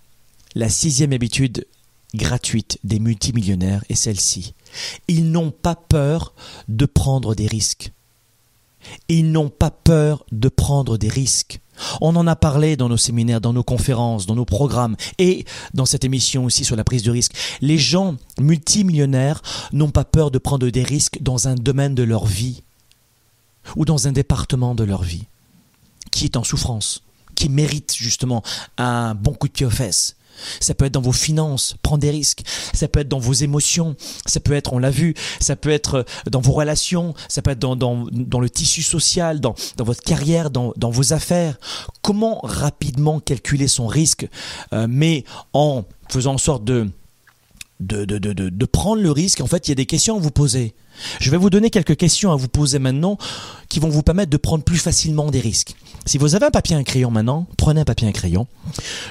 la 0.54 0.68
sixième 0.68 1.12
habitude 1.12 1.66
gratuite 2.14 2.78
des 2.84 2.98
multimillionnaires 2.98 3.84
est 3.88 3.94
celle-ci. 3.94 4.54
Ils 5.08 5.30
n'ont 5.30 5.50
pas 5.50 5.74
peur 5.74 6.34
de 6.68 6.86
prendre 6.86 7.34
des 7.34 7.46
risques. 7.46 7.92
Ils 9.08 9.32
n'ont 9.32 9.48
pas 9.48 9.70
peur 9.70 10.24
de 10.32 10.48
prendre 10.48 10.96
des 10.96 11.08
risques. 11.08 11.60
On 12.00 12.16
en 12.16 12.26
a 12.26 12.36
parlé 12.36 12.76
dans 12.76 12.88
nos 12.88 12.96
séminaires, 12.96 13.40
dans 13.40 13.52
nos 13.52 13.62
conférences, 13.62 14.26
dans 14.26 14.34
nos 14.34 14.44
programmes 14.44 14.96
et 15.18 15.44
dans 15.74 15.84
cette 15.84 16.04
émission 16.04 16.44
aussi 16.44 16.64
sur 16.64 16.76
la 16.76 16.84
prise 16.84 17.02
de 17.02 17.10
risque. 17.10 17.32
Les 17.60 17.78
gens 17.78 18.16
multimillionnaires 18.40 19.42
n'ont 19.72 19.90
pas 19.90 20.04
peur 20.04 20.30
de 20.30 20.38
prendre 20.38 20.68
des 20.68 20.82
risques 20.82 21.18
dans 21.20 21.48
un 21.48 21.54
domaine 21.54 21.94
de 21.94 22.02
leur 22.02 22.26
vie 22.26 22.62
ou 23.74 23.84
dans 23.84 24.08
un 24.08 24.12
département 24.12 24.74
de 24.74 24.84
leur 24.84 25.02
vie 25.02 25.26
qui 26.10 26.24
est 26.24 26.36
en 26.36 26.44
souffrance, 26.44 27.02
qui 27.34 27.48
mérite 27.48 27.94
justement 27.96 28.42
un 28.78 29.14
bon 29.14 29.34
coup 29.34 29.48
de 29.48 29.52
pied 29.52 29.66
aux 29.66 29.70
fesses. 29.70 30.16
Ça 30.60 30.74
peut 30.74 30.84
être 30.84 30.92
dans 30.92 31.00
vos 31.00 31.12
finances, 31.12 31.76
prendre 31.82 32.00
des 32.00 32.10
risques. 32.10 32.42
Ça 32.72 32.88
peut 32.88 33.00
être 33.00 33.08
dans 33.08 33.18
vos 33.18 33.32
émotions. 33.32 33.96
Ça 34.26 34.40
peut 34.40 34.52
être, 34.52 34.72
on 34.72 34.78
l'a 34.78 34.90
vu, 34.90 35.14
ça 35.40 35.56
peut 35.56 35.70
être 35.70 36.04
dans 36.30 36.40
vos 36.40 36.52
relations. 36.52 37.14
Ça 37.28 37.42
peut 37.42 37.50
être 37.50 37.58
dans, 37.58 37.76
dans, 37.76 38.06
dans 38.10 38.40
le 38.40 38.50
tissu 38.50 38.82
social, 38.82 39.40
dans, 39.40 39.54
dans 39.76 39.84
votre 39.84 40.02
carrière, 40.02 40.50
dans, 40.50 40.72
dans 40.76 40.90
vos 40.90 41.12
affaires. 41.12 41.58
Comment 42.02 42.40
rapidement 42.42 43.20
calculer 43.20 43.68
son 43.68 43.86
risque, 43.86 44.28
euh, 44.72 44.86
mais 44.88 45.24
en 45.52 45.84
faisant 46.08 46.34
en 46.34 46.38
sorte 46.38 46.64
de, 46.64 46.88
de, 47.80 48.04
de, 48.04 48.18
de, 48.18 48.48
de 48.48 48.66
prendre 48.66 49.02
le 49.02 49.10
risque. 49.10 49.40
En 49.40 49.46
fait, 49.46 49.68
il 49.68 49.70
y 49.70 49.72
a 49.72 49.76
des 49.76 49.86
questions 49.86 50.16
à 50.16 50.20
vous 50.20 50.30
poser. 50.30 50.74
Je 51.20 51.30
vais 51.30 51.36
vous 51.36 51.50
donner 51.50 51.70
quelques 51.70 51.96
questions 51.96 52.32
à 52.32 52.36
vous 52.36 52.48
poser 52.48 52.78
maintenant 52.78 53.18
qui 53.68 53.80
vont 53.80 53.88
vous 53.88 54.02
permettre 54.02 54.30
de 54.30 54.36
prendre 54.36 54.64
plus 54.64 54.78
facilement 54.78 55.30
des 55.30 55.40
risques. 55.40 55.74
Si 56.04 56.18
vous 56.18 56.34
avez 56.36 56.46
un 56.46 56.50
papier 56.50 56.76
et 56.76 56.78
un 56.78 56.84
crayon 56.84 57.10
maintenant, 57.10 57.46
prenez 57.56 57.80
un 57.80 57.84
papier 57.84 58.06
et 58.06 58.10
un 58.10 58.12
crayon. 58.12 58.46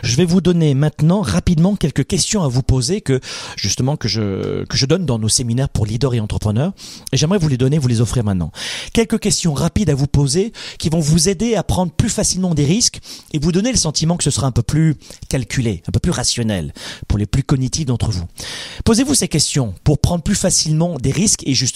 Je 0.01 0.15
vais 0.15 0.23
vous 0.23 0.39
donner 0.39 0.73
maintenant 0.73 1.21
rapidement 1.21 1.75
quelques 1.75 2.05
questions 2.07 2.43
à 2.43 2.47
vous 2.47 2.63
poser 2.63 3.01
que 3.01 3.19
justement 3.57 3.97
que 3.97 4.07
je 4.07 4.63
que 4.65 4.77
je 4.77 4.85
donne 4.85 5.05
dans 5.05 5.19
nos 5.19 5.27
séminaires 5.27 5.69
pour 5.69 5.85
leaders 5.85 6.13
et 6.13 6.19
entrepreneurs 6.19 6.71
et 7.11 7.17
j'aimerais 7.17 7.37
vous 7.37 7.49
les 7.49 7.57
donner, 7.57 7.77
vous 7.79 7.87
les 7.87 7.99
offrir 7.99 8.23
maintenant. 8.23 8.51
Quelques 8.93 9.19
questions 9.19 9.53
rapides 9.53 9.89
à 9.89 9.95
vous 9.95 10.07
poser 10.07 10.53
qui 10.77 10.89
vont 10.89 10.99
vous 10.99 11.27
aider 11.27 11.55
à 11.55 11.63
prendre 11.63 11.91
plus 11.91 12.09
facilement 12.09 12.55
des 12.55 12.65
risques 12.65 12.99
et 13.33 13.39
vous 13.39 13.51
donner 13.51 13.71
le 13.71 13.77
sentiment 13.77 14.15
que 14.15 14.23
ce 14.23 14.31
sera 14.31 14.47
un 14.47 14.51
peu 14.51 14.63
plus 14.63 14.95
calculé, 15.27 15.83
un 15.87 15.91
peu 15.91 15.99
plus 15.99 16.11
rationnel 16.11 16.73
pour 17.07 17.17
les 17.17 17.25
plus 17.25 17.43
cognitifs 17.43 17.85
d'entre 17.85 18.11
vous. 18.11 18.23
Posez-vous 18.85 19.15
ces 19.15 19.27
questions 19.27 19.73
pour 19.83 19.99
prendre 19.99 20.23
plus 20.23 20.35
facilement 20.35 20.97
des 20.97 21.11
risques 21.11 21.43
et 21.45 21.53
justement 21.53 21.74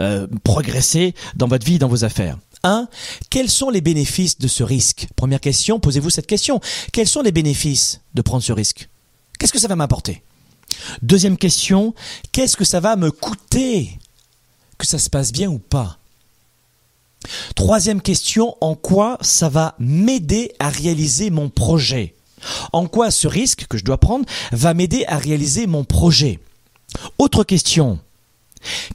euh, 0.00 0.26
progresser 0.44 1.14
dans 1.34 1.48
votre 1.48 1.66
vie, 1.66 1.78
dans 1.78 1.88
vos 1.88 2.04
affaires. 2.04 2.38
1. 2.62 2.88
Quels 3.30 3.50
sont 3.50 3.70
les 3.70 3.80
bénéfices 3.80 4.38
de 4.38 4.48
ce 4.48 4.62
risque? 4.62 5.08
Première 5.16 5.40
question, 5.40 5.78
posez-vous 5.78 6.10
cette 6.10 6.26
question. 6.26 6.60
Quels 6.92 7.08
sont 7.08 7.22
les 7.22 7.32
bénéfices 7.32 8.00
de 8.14 8.22
prendre 8.22 8.42
ce 8.42 8.52
risque? 8.52 8.88
Qu'est-ce 9.38 9.52
que 9.52 9.58
ça 9.58 9.68
va 9.68 9.76
m'apporter? 9.76 10.22
Deuxième 11.02 11.36
question, 11.36 11.94
qu'est-ce 12.32 12.56
que 12.56 12.64
ça 12.64 12.80
va 12.80 12.96
me 12.96 13.10
coûter? 13.10 13.98
Que 14.78 14.86
ça 14.86 14.98
se 14.98 15.10
passe 15.10 15.32
bien 15.32 15.48
ou 15.48 15.58
pas? 15.58 15.98
Troisième 17.54 18.02
question, 18.02 18.56
en 18.60 18.74
quoi 18.74 19.18
ça 19.20 19.48
va 19.48 19.74
m'aider 19.78 20.52
à 20.58 20.68
réaliser 20.68 21.30
mon 21.30 21.48
projet? 21.48 22.14
En 22.72 22.86
quoi 22.86 23.10
ce 23.10 23.26
risque 23.26 23.66
que 23.68 23.78
je 23.78 23.84
dois 23.84 23.98
prendre 23.98 24.26
va 24.52 24.74
m'aider 24.74 25.04
à 25.06 25.18
réaliser 25.18 25.66
mon 25.66 25.84
projet? 25.84 26.38
Autre 27.18 27.44
question, 27.44 27.98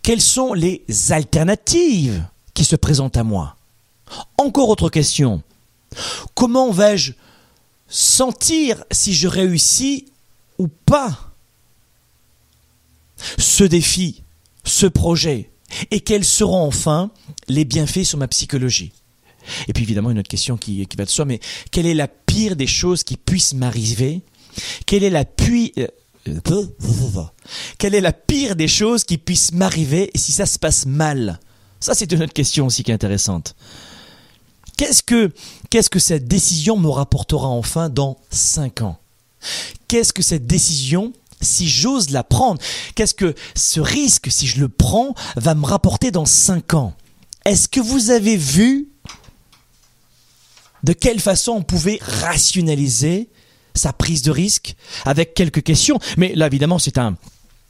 quelles 0.02 0.22
sont 0.22 0.54
les 0.54 0.84
alternatives 1.10 2.26
qui 2.54 2.64
se 2.66 2.76
présentent 2.76 3.18
à 3.18 3.24
moi 3.24 3.56
Encore 4.38 4.70
autre 4.70 4.90
question. 4.90 5.42
Comment 6.36 6.72
vais-je 6.72 7.14
sentir 7.88 8.84
si 8.92 9.14
je 9.14 9.28
réussis 9.28 10.06
ou 10.58 10.68
pas 10.68 11.32
ce 13.38 13.64
défi, 13.64 14.24
ce 14.64 14.86
projet 14.86 15.50
Et 15.92 16.00
quels 16.00 16.26
seront 16.26 16.66
enfin 16.66 17.12
les 17.48 17.66
bienfaits 17.66 18.04
sur 18.04 18.18
ma 18.18 18.28
psychologie? 18.28 18.92
Et 19.68 19.74
puis 19.74 19.84
évidemment 19.84 20.12
une 20.12 20.20
autre 20.20 20.30
question 20.30 20.58
qui, 20.58 20.88
va 20.98 21.06
de 21.06 21.10
soi, 21.10 21.26
mais 21.26 21.40
quelle 21.72 21.86
est 21.86 21.94
la 21.94 22.08
pire 22.08 22.56
des 22.56 22.68
choses 22.68 23.04
qui 23.04 23.18
puissent 23.18 23.54
m'arriver? 23.54 24.22
Quelle 24.86 25.04
est 25.04 25.10
la 25.10 25.26
quelle 27.78 27.96
est 27.96 28.02
la 28.02 28.14
pire 28.14 28.56
des 28.56 28.68
choses 28.68 29.04
qui 29.04 29.18
puissent 29.18 29.54
m'arriver 29.54 30.12
si 30.16 30.32
ça 30.32 30.46
se 30.46 30.60
passe 30.60 30.86
mal? 30.86 31.40
Ça, 31.80 31.96
c'est 31.96 32.12
une 32.12 32.22
autre 32.24 32.34
question 32.34 32.68
aussi 32.68 32.84
qui 32.84 32.92
est 32.92 32.94
intéressante. 32.94 33.56
Qu'est-ce 34.78 35.04
que, 35.04 35.32
qu'est-ce 35.70 35.90
que 35.90 36.00
cette 36.00 36.28
décision 36.28 36.78
me 36.78 36.90
rapportera 36.90 37.48
enfin 37.48 37.90
dans 37.90 38.18
5 38.30 38.82
ans? 38.82 38.98
Qu'est-ce 39.88 40.14
que 40.14 40.22
cette 40.22 40.46
décision, 40.46 41.14
si 41.42 41.68
j'ose 41.68 42.12
la 42.12 42.24
prendre, 42.24 42.62
qu'est-ce 42.96 43.14
que 43.14 43.36
ce 43.56 43.80
risque, 43.80 44.32
si 44.32 44.48
je 44.48 44.60
le 44.60 44.70
prends, 44.70 45.16
va 45.36 45.56
me 45.56 45.66
rapporter 45.66 46.12
dans 46.12 46.26
5 46.26 46.76
ans? 46.76 46.93
Est-ce 47.45 47.68
que 47.68 47.80
vous 47.80 48.12
avez 48.12 48.38
vu 48.38 48.89
de 50.84 50.93
quelle 50.93 51.20
façon 51.20 51.54
on 51.54 51.64
pouvait 51.64 52.00
rationaliser 52.02 53.30
sa 53.74 53.93
prise 53.93 54.22
de 54.22 54.32
risque 54.32 54.76
avec 55.05 55.34
quelques 55.34 55.63
questions. 55.63 55.99
Mais 56.17 56.34
là, 56.36 56.47
évidemment, 56.47 56.80
c'est 56.80 56.97
un, 56.97 57.15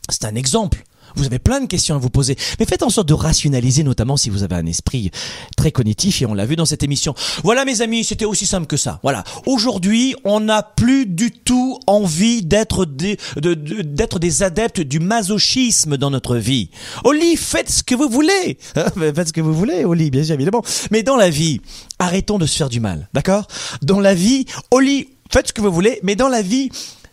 c'est 0.10 0.26
un 0.26 0.36
exemple. 0.36 0.84
Vous 1.18 1.26
avez 1.26 1.40
plein 1.40 1.60
de 1.60 1.66
questions 1.66 1.96
à 1.96 1.98
vous 1.98 2.10
poser, 2.10 2.38
mais 2.58 2.66
faites 2.66 2.84
en 2.84 2.90
sorte 2.90 3.10
de 3.10 3.14
rationaliser, 3.14 3.84
notamment 3.84 4.16
si 4.16 4.30
vous 4.30 4.44
avez 4.44 4.56
un 4.56 4.66
esprit 4.66 5.12
très 5.58 5.70
cognitif, 5.74 6.22
et 6.22 6.26
on 6.26 6.34
l'a 6.34 6.46
vu 6.46 6.56
dans 6.56 6.64
cette 6.64 6.84
émission. 6.84 7.14
Voilà, 7.44 7.66
mes 7.66 7.82
amis, 7.82 8.06
c'était 8.06 8.24
aussi 8.24 8.46
simple 8.46 8.66
que 8.66 8.78
ça. 8.78 9.02
Voilà. 9.04 9.26
Aujourd'hui, 9.46 10.16
on 10.24 10.40
n'a 10.40 10.64
plus 10.64 11.06
du 11.06 11.32
tout 11.32 11.78
envie 11.86 12.44
d'être 12.44 12.86
des, 12.86 13.18
de- 13.36 13.56
d'être 13.56 14.20
des 14.20 14.42
adeptes 14.42 14.80
du 14.80 15.02
masochisme 15.02 15.98
dans 15.98 16.12
notre 16.12 16.38
vie. 16.38 16.70
Oli, 17.04 17.36
faites 17.36 17.70
ce 17.70 17.84
que 17.84 17.94
vous 17.94 18.08
voulez. 18.08 18.58
faites 18.96 19.28
ce 19.28 19.34
que 19.34 19.42
vous 19.42 19.54
voulez, 19.54 19.84
Oli, 19.84 20.12
bien 20.12 20.24
sûr, 20.24 20.36
évidemment. 20.36 20.64
Mais 20.92 21.04
dans 21.04 21.18
la 21.18 21.30
vie, 21.30 21.60
arrêtons 22.00 22.38
de 22.38 22.46
se 22.46 22.56
faire 22.56 22.70
du 22.70 22.80
mal, 22.80 23.10
d'accord? 23.14 23.48
Dans 23.82 24.00
la 24.00 24.14
vie, 24.14 24.46
Oli, 24.72 25.10
faites 25.32 25.48
ce 25.48 25.54
que 25.54 25.62
vous 25.62 25.72
voulez, 25.72 26.00
mais 26.04 26.16
dans 26.16 26.30
la 26.30 26.42
vie, 26.42 26.70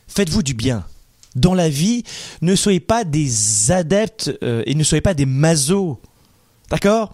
faites-vous 0.08 0.42
du 0.42 0.54
bien. 0.54 0.84
Dans 1.36 1.54
la 1.54 1.68
vie, 1.68 2.04
ne 2.42 2.54
soyez 2.54 2.80
pas 2.80 3.04
des 3.04 3.70
adeptes 3.70 4.32
euh, 4.42 4.62
et 4.66 4.74
ne 4.74 4.82
soyez 4.82 5.02
pas 5.02 5.14
des 5.14 5.26
masos. 5.26 5.98
D'accord? 6.70 7.12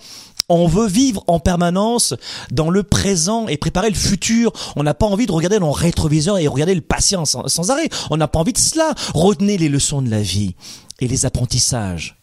On 0.49 0.67
veut 0.67 0.87
vivre 0.87 1.25
en 1.27 1.41
permanence 1.41 2.15
dans 2.51 2.69
le 2.71 2.83
présent 2.83 3.49
et 3.49 3.57
préparer 3.57 3.89
le 3.89 3.97
futur. 3.97 4.53
On 4.77 4.83
n'a 4.83 4.95
pas 4.95 5.07
envie 5.07 5.27
de 5.27 5.33
regarder 5.33 5.59
dans 5.59 5.67
le 5.67 5.73
rétroviseur 5.73 6.39
et 6.39 6.47
regarder 6.47 6.75
le 6.75 6.83
passé 6.83 7.17
sans, 7.25 7.49
sans 7.49 7.71
arrêt. 7.71 7.89
On 8.11 8.17
n'a 8.17 8.29
pas 8.29 8.41
envie 8.41 8.53
de 8.53 8.59
cela. 8.59 8.95
Retenez 9.15 9.57
les 9.57 9.71
leçons 9.71 10.03
de 10.03 10.11
la 10.11 10.21
vie 10.21 10.55
et 11.01 11.09
les 11.09 11.25
apprentissages. 11.25 12.17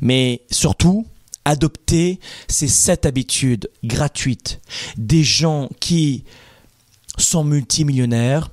Mais 0.00 0.42
surtout, 0.50 1.06
adoptez 1.44 2.20
ces 2.48 2.68
sept 2.68 3.06
habitudes 3.06 3.70
gratuites 3.84 4.60
des 4.96 5.24
gens 5.24 5.68
qui 5.80 6.24
sont 7.22 7.44
multimillionnaires, 7.44 8.50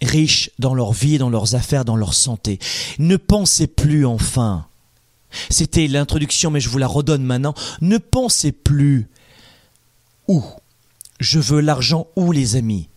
riches 0.00 0.50
dans 0.58 0.74
leur 0.74 0.92
vie, 0.92 1.18
dans 1.18 1.30
leurs 1.30 1.54
affaires, 1.54 1.84
dans 1.84 1.96
leur 1.96 2.14
santé. 2.14 2.58
Ne 2.98 3.16
pensez 3.16 3.66
plus 3.66 4.06
enfin 4.06 4.66
c'était 5.50 5.86
l'introduction, 5.86 6.50
mais 6.50 6.60
je 6.60 6.68
vous 6.68 6.78
la 6.78 6.86
redonne 6.86 7.22
maintenant. 7.22 7.54
Ne 7.80 7.98
pensez 7.98 8.52
plus 8.52 9.08
où 10.28 10.42
je 11.20 11.38
veux 11.38 11.60
l'argent 11.60 12.06
ou 12.16 12.32
les 12.32 12.56
amis, 12.56 12.88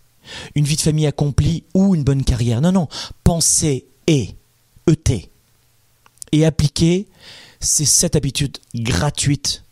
une 0.54 0.64
vie 0.64 0.76
de 0.76 0.80
famille 0.80 1.06
accomplie 1.06 1.64
ou 1.74 1.94
une 1.94 2.04
bonne 2.04 2.24
carrière. 2.24 2.60
Non, 2.60 2.72
non, 2.72 2.88
pensez 3.24 3.86
et, 4.06 4.34
ET, 4.86 5.30
et 6.32 6.44
appliquez 6.44 7.06
ces 7.60 7.84
sept 7.84 8.16
habitudes 8.16 8.58
gratuites 8.74 9.64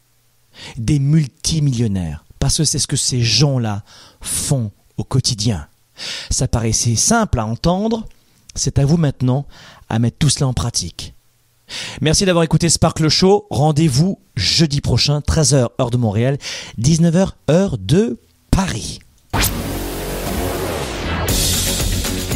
des 0.76 0.99
multimillionnaires, 0.99 2.24
parce 2.38 2.59
que 2.59 2.64
c'est 2.64 2.78
ce 2.78 2.86
que 2.86 2.97
ces 2.97 3.20
gens-là 3.20 3.84
font 4.20 4.70
au 4.97 5.05
quotidien. 5.05 5.66
Ça 6.30 6.49
paraissait 6.49 6.97
simple 6.97 7.38
à 7.38 7.47
entendre, 7.47 8.05
c'est 8.55 8.78
à 8.78 8.84
vous 8.84 8.97
maintenant 8.97 9.47
à 9.88 9.99
mettre 9.99 10.18
tout 10.18 10.28
cela 10.28 10.49
en 10.49 10.53
pratique. 10.53 11.14
Merci 12.01 12.24
d'avoir 12.24 12.45
écouté 12.45 12.68
Sparkle 12.68 13.09
Show. 13.09 13.47
Rendez-vous 13.51 14.18
jeudi 14.36 14.80
prochain, 14.80 15.20
13h 15.20 15.68
heure 15.80 15.90
de 15.90 15.97
Montréal, 15.97 16.38
19h 16.78 17.30
heure 17.51 17.78
de 17.78 18.18
Paris. 18.51 19.01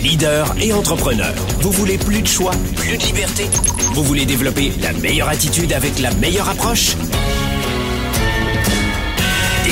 Leader 0.03 0.55
et 0.61 0.73
entrepreneur, 0.73 1.35
vous 1.61 1.73
voulez 1.73 1.99
plus 1.99 2.23
de 2.23 2.27
choix, 2.27 2.53
plus 2.77 2.97
de 2.97 3.03
liberté? 3.03 3.45
Vous 3.95 4.05
voulez 4.05 4.27
développer 4.27 4.73
la 4.81 4.93
meilleure 4.93 5.29
attitude 5.29 5.73
avec 5.73 5.99
la 5.99 6.15
meilleure 6.15 6.49
approche? 6.49 6.97